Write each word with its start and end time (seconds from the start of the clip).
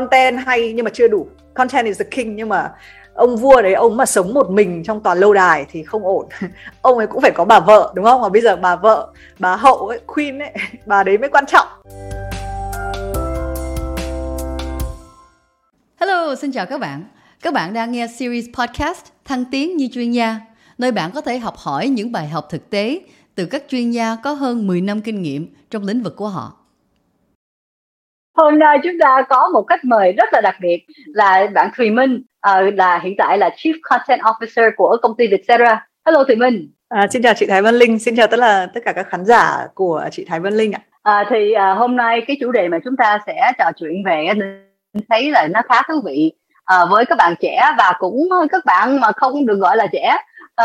content 0.00 0.38
hay 0.46 0.72
nhưng 0.72 0.84
mà 0.84 0.90
chưa 0.94 1.08
đủ 1.08 1.26
content 1.54 1.86
is 1.86 1.98
the 1.98 2.04
king 2.10 2.36
nhưng 2.36 2.48
mà 2.48 2.70
ông 3.14 3.36
vua 3.36 3.62
đấy 3.62 3.74
ông 3.74 3.96
mà 3.96 4.06
sống 4.06 4.34
một 4.34 4.50
mình 4.50 4.82
trong 4.84 5.00
toàn 5.00 5.18
lâu 5.18 5.34
đài 5.34 5.66
thì 5.70 5.82
không 5.82 6.06
ổn 6.06 6.28
ông 6.82 6.98
ấy 6.98 7.06
cũng 7.06 7.22
phải 7.22 7.30
có 7.30 7.44
bà 7.44 7.60
vợ 7.60 7.92
đúng 7.94 8.04
không 8.04 8.22
và 8.22 8.28
bây 8.28 8.42
giờ 8.42 8.56
bà 8.56 8.76
vợ 8.76 9.12
bà 9.38 9.56
hậu 9.56 9.88
ấy 9.88 10.00
queen 10.06 10.38
ấy 10.38 10.52
bà 10.86 11.02
đấy 11.02 11.18
mới 11.18 11.28
quan 11.28 11.46
trọng 11.46 11.66
Hello, 16.00 16.34
xin 16.34 16.52
chào 16.52 16.66
các 16.66 16.80
bạn. 16.80 17.04
Các 17.42 17.54
bạn 17.54 17.72
đang 17.72 17.92
nghe 17.92 18.06
series 18.06 18.46
podcast 18.58 19.04
Thăng 19.24 19.44
tiến 19.50 19.76
như 19.76 19.88
chuyên 19.92 20.12
gia, 20.12 20.40
nơi 20.78 20.92
bạn 20.92 21.10
có 21.14 21.20
thể 21.20 21.38
học 21.38 21.56
hỏi 21.56 21.88
những 21.88 22.12
bài 22.12 22.28
học 22.28 22.46
thực 22.50 22.70
tế 22.70 23.00
từ 23.34 23.46
các 23.46 23.64
chuyên 23.68 23.90
gia 23.90 24.16
có 24.16 24.32
hơn 24.32 24.66
10 24.66 24.80
năm 24.80 25.00
kinh 25.00 25.22
nghiệm 25.22 25.54
trong 25.70 25.84
lĩnh 25.84 26.02
vực 26.02 26.16
của 26.16 26.28
họ. 26.28 26.57
Hôm 28.38 28.58
nay 28.58 28.78
chúng 28.82 28.98
ta 29.00 29.22
có 29.28 29.48
một 29.48 29.64
khách 29.68 29.84
mời 29.84 30.12
rất 30.12 30.28
là 30.32 30.40
đặc 30.40 30.56
biệt 30.60 30.86
là 31.06 31.46
bạn 31.54 31.70
Thùy 31.76 31.90
Minh, 31.90 32.22
uh, 32.50 32.74
là 32.74 32.98
hiện 32.98 33.14
tại 33.18 33.38
là 33.38 33.50
Chief 33.56 33.74
Content 33.82 34.20
Officer 34.20 34.70
của 34.76 34.96
công 35.02 35.16
ty 35.16 35.26
Vietcetera. 35.26 35.86
Hello 36.06 36.24
Thùy 36.24 36.36
Minh. 36.36 36.70
À, 36.88 37.06
xin 37.10 37.22
chào 37.22 37.34
chị 37.34 37.46
Thái 37.46 37.62
Vân 37.62 37.74
Linh, 37.74 37.98
xin 37.98 38.16
chào 38.16 38.26
tất 38.26 38.38
là 38.38 38.66
tất 38.74 38.80
cả 38.84 38.92
các 38.92 39.08
khán 39.08 39.24
giả 39.24 39.66
của 39.74 40.04
chị 40.10 40.24
Thái 40.24 40.40
Vân 40.40 40.54
Linh 40.54 40.72
ạ. 40.72 40.80
À, 41.02 41.24
thì 41.30 41.54
uh, 41.54 41.78
hôm 41.78 41.96
nay 41.96 42.22
cái 42.26 42.36
chủ 42.40 42.52
đề 42.52 42.68
mà 42.68 42.78
chúng 42.84 42.96
ta 42.96 43.18
sẽ 43.26 43.52
trò 43.58 43.64
chuyện 43.76 44.04
về 44.04 44.26
thấy 45.08 45.30
là 45.30 45.48
nó 45.50 45.62
khá 45.68 45.82
thú 45.88 45.94
vị 46.04 46.32
uh, 46.74 46.90
với 46.90 47.04
các 47.04 47.18
bạn 47.18 47.34
trẻ 47.40 47.70
và 47.78 47.92
cũng 47.98 48.28
các 48.50 48.64
bạn 48.64 49.00
mà 49.00 49.12
không 49.12 49.46
được 49.46 49.58
gọi 49.58 49.76
là 49.76 49.86
trẻ 49.92 50.16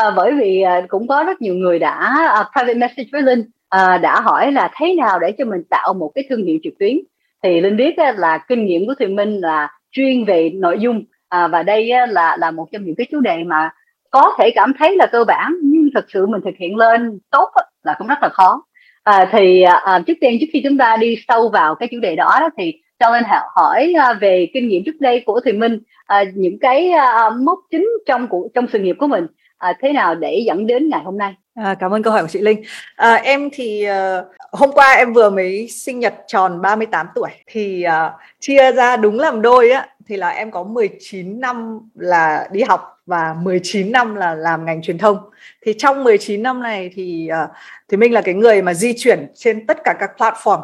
uh, 0.07 0.13
bởi 0.15 0.31
vì 0.31 0.63
uh, 0.79 0.89
cũng 0.89 1.07
có 1.07 1.23
rất 1.23 1.41
nhiều 1.41 1.55
người 1.55 1.79
đã 1.79 2.15
uh, 2.41 2.47
private 2.53 2.79
message 2.79 3.09
với 3.11 3.21
Linh 3.21 3.39
uh, 3.39 4.01
đã 4.01 4.21
hỏi 4.21 4.51
là 4.51 4.71
thế 4.75 4.95
nào 4.95 5.19
để 5.19 5.31
cho 5.37 5.45
mình 5.45 5.63
tạo 5.69 5.93
một 5.93 6.11
cái 6.15 6.25
thương 6.29 6.45
hiệu 6.45 6.57
trực 6.63 6.73
tuyến 6.79 6.97
thì 7.43 7.61
linh 7.61 7.77
biết 7.77 7.95
là 8.15 8.37
kinh 8.47 8.65
nghiệm 8.65 8.85
của 8.87 8.93
thùy 8.99 9.07
minh 9.07 9.39
là 9.41 9.71
chuyên 9.91 10.25
về 10.25 10.49
nội 10.49 10.79
dung. 10.79 11.03
À, 11.29 11.47
và 11.47 11.63
đây 11.63 11.91
là 12.09 12.37
là 12.39 12.51
một 12.51 12.67
trong 12.71 12.85
những 12.85 12.95
cái 12.95 13.07
chủ 13.11 13.19
đề 13.19 13.43
mà 13.43 13.69
có 14.09 14.35
thể 14.37 14.51
cảm 14.55 14.73
thấy 14.79 14.95
là 14.95 15.05
cơ 15.05 15.23
bản 15.23 15.55
nhưng 15.63 15.89
thực 15.95 16.05
sự 16.11 16.27
mình 16.27 16.41
thực 16.45 16.53
hiện 16.59 16.75
lên 16.75 17.19
tốt 17.31 17.49
là 17.83 17.95
cũng 17.97 18.07
rất 18.07 18.17
là 18.21 18.29
khó. 18.29 18.63
À, 19.03 19.29
thì 19.31 19.61
à, 19.61 19.73
à, 19.73 19.99
trước 20.07 20.13
tiên 20.21 20.37
trước 20.39 20.47
khi 20.53 20.61
chúng 20.63 20.77
ta 20.77 20.97
đi 20.97 21.17
sâu 21.27 21.49
vào 21.49 21.75
cái 21.75 21.89
chủ 21.91 21.99
đề 21.99 22.15
đó, 22.15 22.37
đó 22.39 22.49
thì 22.57 22.73
cho 22.99 23.11
nên 23.13 23.23
hỏi 23.55 23.93
à, 23.97 24.13
về 24.13 24.47
kinh 24.53 24.67
nghiệm 24.67 24.83
trước 24.85 24.95
đây 24.99 25.23
của 25.25 25.39
thùy 25.39 25.53
minh 25.53 25.79
à, 26.05 26.23
những 26.35 26.59
cái 26.59 26.89
à, 26.89 27.29
mốc 27.29 27.59
chính 27.71 27.89
trong 28.05 28.27
của 28.27 28.49
trong 28.53 28.67
sự 28.67 28.79
nghiệp 28.79 28.95
của 28.99 29.07
mình 29.07 29.27
à, 29.63 29.73
thế 29.81 29.93
nào 29.93 30.15
để 30.15 30.43
dẫn 30.45 30.67
đến 30.67 30.89
ngày 30.89 31.01
hôm 31.03 31.17
nay 31.17 31.33
À, 31.55 31.75
cảm 31.79 31.91
ơn 31.91 32.03
câu 32.03 32.13
hỏi 32.13 32.21
của 32.21 32.27
chị 32.27 32.39
Linh. 32.39 32.63
À, 32.95 33.13
em 33.13 33.49
thì 33.53 33.87
uh, 33.89 34.25
hôm 34.51 34.71
qua 34.71 34.91
em 34.91 35.13
vừa 35.13 35.29
mới 35.29 35.67
sinh 35.67 35.99
nhật 35.99 36.13
tròn 36.27 36.61
38 36.61 37.07
tuổi 37.15 37.29
thì 37.47 37.85
uh, 37.87 38.11
chia 38.39 38.71
ra 38.71 38.97
đúng 38.97 39.19
làm 39.19 39.41
đôi 39.41 39.71
á 39.71 39.87
thì 40.07 40.17
là 40.17 40.29
em 40.29 40.51
có 40.51 40.63
19 40.63 41.39
năm 41.39 41.79
là 41.95 42.47
đi 42.51 42.61
học 42.61 43.01
và 43.05 43.35
19 43.41 43.91
năm 43.91 44.15
là 44.15 44.35
làm 44.35 44.65
ngành 44.65 44.81
truyền 44.81 44.97
thông. 44.97 45.17
Thì 45.65 45.73
trong 45.77 46.03
19 46.03 46.43
năm 46.43 46.61
này 46.61 46.91
thì 46.93 47.29
uh, 47.43 47.49
thì 47.89 47.97
mình 47.97 48.13
là 48.13 48.21
cái 48.21 48.33
người 48.33 48.61
mà 48.61 48.73
di 48.73 48.93
chuyển 48.97 49.27
trên 49.35 49.67
tất 49.67 49.77
cả 49.83 49.93
các 49.99 50.11
platform 50.17 50.61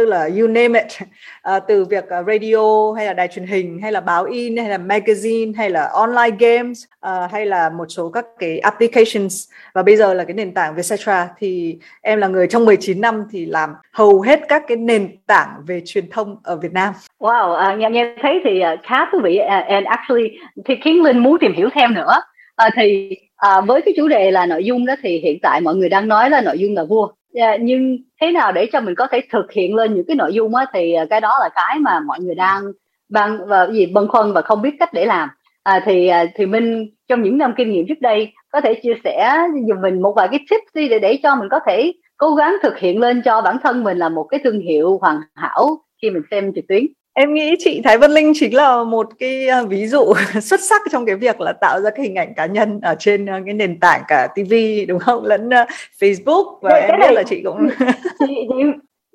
tức 0.00 0.06
là 0.06 0.28
you 0.38 0.46
name 0.46 0.80
it. 0.80 1.08
À, 1.42 1.58
từ 1.58 1.84
việc 1.84 2.08
à, 2.08 2.22
radio 2.22 2.92
hay 2.96 3.06
là 3.06 3.12
đài 3.12 3.28
truyền 3.28 3.46
hình 3.46 3.78
hay 3.82 3.92
là 3.92 4.00
báo 4.00 4.24
in 4.24 4.56
hay 4.56 4.68
là 4.68 4.78
magazine 4.78 5.52
hay 5.56 5.70
là 5.70 5.88
online 5.92 6.36
games 6.38 6.84
à, 7.00 7.28
hay 7.32 7.46
là 7.46 7.70
một 7.70 7.84
số 7.88 8.08
các 8.08 8.24
cái 8.38 8.58
applications. 8.58 9.48
Và 9.74 9.82
bây 9.82 9.96
giờ 9.96 10.14
là 10.14 10.24
cái 10.24 10.34
nền 10.34 10.54
tảng 10.54 10.74
Vietcetera. 10.74 11.28
Thì 11.38 11.78
em 12.02 12.18
là 12.18 12.28
người 12.28 12.46
trong 12.46 12.64
19 12.64 13.00
năm 13.00 13.24
thì 13.30 13.46
làm 13.46 13.70
hầu 13.92 14.20
hết 14.20 14.40
các 14.48 14.62
cái 14.68 14.76
nền 14.76 15.16
tảng 15.26 15.48
về 15.66 15.82
truyền 15.84 16.10
thông 16.10 16.36
ở 16.44 16.56
Việt 16.56 16.72
Nam. 16.72 16.94
Wow, 17.18 17.72
uh, 17.72 17.78
nghe, 17.78 17.90
nghe 17.90 18.14
thấy 18.22 18.40
thì 18.44 18.62
uh, 18.74 18.80
khá 18.82 19.06
thú 19.12 19.18
vị. 19.24 19.38
Uh, 19.42 19.66
and 19.66 19.86
actually 19.86 20.30
thì 20.64 20.74
khiến 20.84 21.02
Linh 21.02 21.18
muốn 21.18 21.38
tìm 21.40 21.52
hiểu 21.52 21.68
thêm 21.74 21.94
nữa. 21.94 22.22
Uh, 22.66 22.72
thì 22.76 23.10
uh, 23.58 23.66
với 23.66 23.82
cái 23.82 23.94
chủ 23.96 24.08
đề 24.08 24.30
là 24.30 24.46
nội 24.46 24.64
dung 24.64 24.86
đó 24.86 24.94
thì 25.02 25.18
hiện 25.18 25.38
tại 25.42 25.60
mọi 25.60 25.74
người 25.74 25.88
đang 25.88 26.08
nói 26.08 26.30
là 26.30 26.40
nội 26.40 26.58
dung 26.58 26.74
là 26.74 26.84
vua 26.84 27.08
yeah, 27.34 27.60
nhưng 27.60 27.98
thế 28.20 28.32
nào 28.32 28.52
để 28.52 28.66
cho 28.72 28.80
mình 28.80 28.94
có 28.94 29.06
thể 29.06 29.20
thực 29.32 29.52
hiện 29.52 29.74
lên 29.74 29.94
những 29.94 30.04
cái 30.06 30.16
nội 30.16 30.34
dung 30.34 30.54
á? 30.54 30.66
Thì 30.74 30.92
à, 30.92 31.04
cái 31.10 31.20
đó 31.20 31.38
là 31.40 31.48
cái 31.54 31.78
mà 31.78 32.00
mọi 32.00 32.20
người 32.20 32.34
đang 32.34 32.62
đang 33.08 33.46
và 33.46 33.68
gì 33.72 33.86
băn 33.86 34.08
khoăn 34.08 34.32
và 34.32 34.42
không 34.42 34.62
biết 34.62 34.70
cách 34.78 34.92
để 34.92 35.06
làm. 35.06 35.28
À, 35.62 35.82
thì 35.84 36.08
à, 36.08 36.24
thì 36.34 36.46
minh 36.46 36.86
trong 37.08 37.22
những 37.22 37.38
năm 37.38 37.54
kinh 37.56 37.70
nghiệm 37.70 37.86
trước 37.88 38.00
đây 38.00 38.32
có 38.52 38.60
thể 38.60 38.74
chia 38.82 38.94
sẻ 39.04 39.36
dùng 39.68 39.80
mình 39.80 40.02
một 40.02 40.12
vài 40.16 40.28
cái 40.28 40.40
tips 40.50 40.74
đi 40.74 40.88
để 40.88 40.98
để 40.98 41.18
cho 41.22 41.36
mình 41.36 41.48
có 41.50 41.60
thể 41.66 41.92
cố 42.16 42.34
gắng 42.34 42.56
thực 42.62 42.78
hiện 42.78 43.00
lên 43.00 43.22
cho 43.24 43.40
bản 43.40 43.56
thân 43.62 43.84
mình 43.84 43.98
là 43.98 44.08
một 44.08 44.24
cái 44.30 44.40
thương 44.44 44.60
hiệu 44.60 44.98
hoàn 44.98 45.20
hảo 45.34 45.68
khi 46.02 46.10
mình 46.10 46.22
xem 46.30 46.52
trực 46.54 46.64
tuyến 46.68 46.86
em 47.20 47.34
nghĩ 47.34 47.56
chị 47.58 47.80
Thái 47.84 47.98
Vân 47.98 48.10
Linh 48.10 48.32
chính 48.34 48.54
là 48.54 48.84
một 48.84 49.08
cái 49.18 49.48
à, 49.48 49.62
ví 49.62 49.86
dụ 49.86 50.14
xuất 50.42 50.60
sắc 50.60 50.82
trong 50.92 51.06
cái 51.06 51.16
việc 51.16 51.40
là 51.40 51.52
tạo 51.52 51.80
ra 51.80 51.90
cái 51.90 52.06
hình 52.06 52.14
ảnh 52.14 52.34
cá 52.34 52.46
nhân 52.46 52.80
ở 52.80 52.94
trên 52.98 53.26
à, 53.26 53.40
cái 53.44 53.54
nền 53.54 53.80
tảng 53.80 54.02
cả 54.08 54.28
TV 54.34 54.54
đúng 54.88 54.98
không 54.98 55.24
lẫn 55.24 55.54
à, 55.54 55.66
Facebook 56.00 56.58
và 56.62 56.70
Đấy, 56.70 56.80
em 56.80 57.00
biết 57.00 57.12
là 57.12 57.22
chị 57.22 57.42
cũng 57.44 57.68
chị, 58.18 58.34
chị 58.48 58.64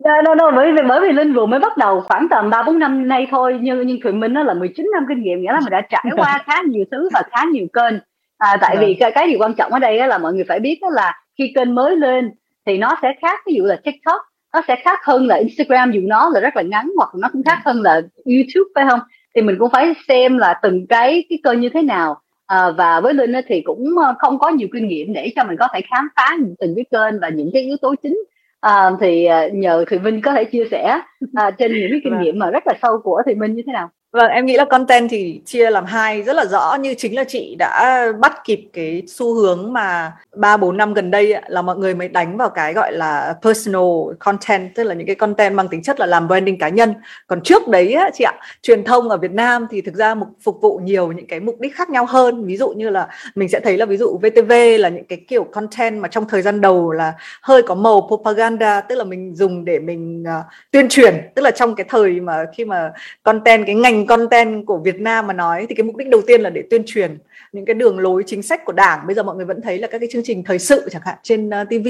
No, 0.03 0.21
no, 0.21 0.35
no, 0.35 0.51
bởi 0.51 0.71
vì 0.71 0.81
bởi 0.87 1.01
vì 1.01 1.11
Linh 1.11 1.33
vừa 1.33 1.45
mới 1.45 1.59
bắt 1.59 1.77
đầu 1.77 2.01
khoảng 2.01 2.27
tầm 2.29 2.49
ba 2.49 2.63
bốn 2.63 2.79
năm 2.79 3.07
nay 3.07 3.27
thôi 3.31 3.59
nhưng 3.61 3.87
nhưng 3.87 4.01
Thùy 4.01 4.11
Minh 4.11 4.33
nó 4.33 4.43
là 4.43 4.53
19 4.53 4.89
năm 4.93 5.05
kinh 5.09 5.21
nghiệm 5.21 5.41
nghĩa 5.41 5.51
là 5.51 5.59
mình 5.59 5.71
đã 5.71 5.81
trải 5.81 6.05
qua 6.15 6.43
khá 6.45 6.61
nhiều 6.67 6.85
thứ 6.91 7.09
và 7.13 7.23
khá 7.31 7.45
nhiều 7.51 7.67
kênh 7.73 7.93
à, 8.37 8.57
tại 8.61 8.77
vì 8.79 8.85
vâng. 8.85 8.95
cái, 8.99 9.11
cái 9.11 9.27
điều 9.27 9.39
quan 9.39 9.53
trọng 9.53 9.71
ở 9.71 9.79
đây 9.79 10.07
là 10.07 10.17
mọi 10.17 10.33
người 10.33 10.45
phải 10.47 10.59
biết 10.59 10.79
là 10.91 11.13
khi 11.37 11.51
kênh 11.55 11.75
mới 11.75 11.95
lên 11.95 12.31
thì 12.65 12.77
nó 12.77 12.95
sẽ 13.01 13.13
khác 13.21 13.39
ví 13.47 13.53
dụ 13.53 13.63
là 13.63 13.75
TikTok 13.83 14.21
nó 14.55 14.61
sẽ 14.67 14.75
khác 14.83 14.99
hơn 15.03 15.27
là 15.27 15.35
Instagram 15.35 15.91
dù 15.91 16.01
nó 16.03 16.29
là 16.29 16.39
rất 16.39 16.55
là 16.55 16.61
ngắn 16.61 16.91
hoặc 16.97 17.09
nó 17.15 17.29
cũng 17.33 17.43
khác 17.43 17.59
hơn 17.65 17.81
là 17.81 18.01
YouTube 18.25 18.69
phải 18.75 18.85
không? 18.89 18.99
Thì 19.35 19.41
mình 19.41 19.55
cũng 19.59 19.69
phải 19.71 19.93
xem 20.07 20.37
là 20.37 20.59
từng 20.63 20.87
cái 20.87 21.23
cái 21.29 21.39
kênh 21.43 21.59
như 21.59 21.69
thế 21.69 21.81
nào. 21.81 22.21
À, 22.45 22.71
và 22.71 22.99
với 22.99 23.13
Linh 23.13 23.31
thì 23.47 23.61
cũng 23.61 23.97
ờ, 23.97 24.15
không 24.19 24.39
có 24.39 24.49
nhiều 24.49 24.67
kinh 24.73 24.87
nghiệm 24.87 25.13
để 25.13 25.31
cho 25.35 25.43
mình 25.43 25.57
có 25.59 25.67
thể 25.73 25.81
khám 25.91 26.07
phá 26.15 26.37
từng 26.59 26.75
cái 26.75 26.85
kênh 26.91 27.19
và 27.21 27.29
những 27.29 27.49
cái 27.53 27.63
yếu 27.63 27.77
tố 27.81 27.95
chính. 28.03 28.17
À, 28.59 28.91
thì 29.01 29.27
nhờ 29.53 29.85
Thùy 29.89 29.99
Minh 29.99 30.21
có 30.21 30.33
thể 30.33 30.45
chia 30.45 30.63
sẻ 30.71 30.99
à, 31.33 31.51
trên 31.51 31.73
những 31.73 31.91
cái 31.91 31.99
kinh 32.03 32.13
vâng. 32.13 32.23
nghiệm 32.23 32.39
mà 32.39 32.49
rất 32.49 32.67
là 32.67 32.73
sâu 32.81 32.99
của 33.03 33.21
Thùy 33.25 33.35
Minh 33.35 33.55
như 33.55 33.61
thế 33.67 33.73
nào 33.73 33.89
Vâng, 34.15 34.31
em 34.31 34.45
nghĩ 34.45 34.57
là 34.57 34.65
content 34.65 35.09
thì 35.09 35.41
chia 35.45 35.69
làm 35.69 35.85
hai 35.85 36.21
rất 36.21 36.33
là 36.35 36.45
rõ 36.45 36.75
như 36.75 36.93
chính 36.97 37.15
là 37.15 37.23
chị 37.23 37.55
đã 37.59 38.05
bắt 38.19 38.33
kịp 38.45 38.69
cái 38.73 39.03
xu 39.07 39.33
hướng 39.33 39.73
mà 39.73 40.13
3 40.35 40.57
4 40.57 40.77
năm 40.77 40.93
gần 40.93 41.11
đây 41.11 41.35
là 41.47 41.61
mọi 41.61 41.77
người 41.77 41.95
mới 41.95 42.07
đánh 42.07 42.37
vào 42.37 42.49
cái 42.49 42.73
gọi 42.73 42.93
là 42.93 43.35
personal 43.41 43.81
content 44.19 44.75
tức 44.75 44.83
là 44.83 44.93
những 44.93 45.07
cái 45.07 45.15
content 45.15 45.55
mang 45.55 45.67
tính 45.67 45.83
chất 45.83 45.99
là 45.99 46.05
làm 46.05 46.27
branding 46.27 46.59
cá 46.59 46.69
nhân. 46.69 46.93
Còn 47.27 47.41
trước 47.41 47.67
đấy 47.67 47.95
chị 48.13 48.23
ạ, 48.23 48.33
truyền 48.61 48.83
thông 48.83 49.09
ở 49.09 49.17
Việt 49.17 49.31
Nam 49.31 49.67
thì 49.71 49.81
thực 49.81 49.95
ra 49.95 50.15
mục 50.15 50.27
phục 50.43 50.61
vụ 50.61 50.79
nhiều 50.83 51.11
những 51.11 51.27
cái 51.27 51.39
mục 51.39 51.59
đích 51.59 51.75
khác 51.75 51.89
nhau 51.89 52.05
hơn. 52.05 52.45
Ví 52.45 52.57
dụ 52.57 52.69
như 52.69 52.89
là 52.89 53.07
mình 53.35 53.49
sẽ 53.49 53.59
thấy 53.59 53.77
là 53.77 53.85
ví 53.85 53.97
dụ 53.97 54.19
VTV 54.21 54.51
là 54.79 54.89
những 54.89 55.05
cái 55.05 55.25
kiểu 55.27 55.43
content 55.43 56.01
mà 56.01 56.07
trong 56.07 56.25
thời 56.29 56.41
gian 56.41 56.61
đầu 56.61 56.91
là 56.91 57.13
hơi 57.41 57.61
có 57.61 57.75
màu 57.75 58.07
propaganda 58.07 58.81
tức 58.81 58.95
là 58.95 59.03
mình 59.03 59.35
dùng 59.35 59.65
để 59.65 59.79
mình 59.79 60.23
uh, 60.23 60.45
tuyên 60.71 60.89
truyền, 60.89 61.15
tức 61.35 61.41
là 61.41 61.51
trong 61.51 61.75
cái 61.75 61.85
thời 61.89 62.19
mà 62.21 62.45
khi 62.57 62.65
mà 62.65 62.91
content 63.23 63.65
cái 63.65 63.75
ngành 63.75 64.04
content 64.05 64.65
của 64.65 64.77
Việt 64.77 64.99
Nam 64.99 65.27
mà 65.27 65.33
nói 65.33 65.65
thì 65.69 65.75
cái 65.75 65.83
mục 65.83 65.95
đích 65.95 66.09
đầu 66.09 66.21
tiên 66.27 66.41
là 66.41 66.49
để 66.49 66.63
tuyên 66.69 66.83
truyền 66.85 67.17
những 67.51 67.65
cái 67.65 67.73
đường 67.73 67.99
lối 67.99 68.23
chính 68.25 68.43
sách 68.43 68.65
của 68.65 68.73
đảng. 68.73 69.07
Bây 69.07 69.15
giờ 69.15 69.23
mọi 69.23 69.35
người 69.35 69.45
vẫn 69.45 69.61
thấy 69.61 69.77
là 69.77 69.87
các 69.87 69.99
cái 69.99 70.09
chương 70.11 70.23
trình 70.25 70.43
thời 70.43 70.59
sự 70.59 70.89
chẳng 70.91 71.01
hạn 71.05 71.17
trên 71.23 71.49
ờ, 71.49 71.61
uh, 71.61 71.69
TV 71.69 71.87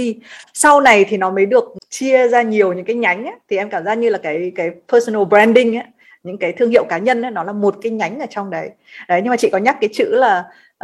sau 0.53 0.81
này 0.81 1.05
thì 1.09 1.17
nó 1.17 1.31
mới 1.31 1.45
được 1.45 1.73
chia 1.89 2.27
ra 2.27 2.41
nhiều 2.41 2.73
những 2.73 2.85
cái 2.85 2.95
nhánh 2.95 3.25
ấy. 3.25 3.33
thì 3.49 3.57
em 3.57 3.69
cảm 3.69 3.85
giác 3.85 3.95
như 3.95 4.09
là 4.09 4.17
cái 4.17 4.51
cái 4.55 4.69
personal 4.87 5.23
branding 5.29 5.75
ấy 5.75 5.83
những 6.23 6.37
cái 6.37 6.51
thương 6.51 6.69
hiệu 6.69 6.83
cá 6.89 6.97
nhân 6.97 7.21
ấy, 7.21 7.31
nó 7.31 7.43
là 7.43 7.53
một 7.53 7.75
cái 7.81 7.91
nhánh 7.91 8.19
ở 8.19 8.25
trong 8.29 8.49
đấy. 8.49 8.69
Đấy 9.07 9.21
nhưng 9.23 9.29
mà 9.29 9.37
chị 9.37 9.49
có 9.49 9.57
nhắc 9.57 9.77
cái 9.81 9.89
chữ 9.93 10.05
là 10.09 10.43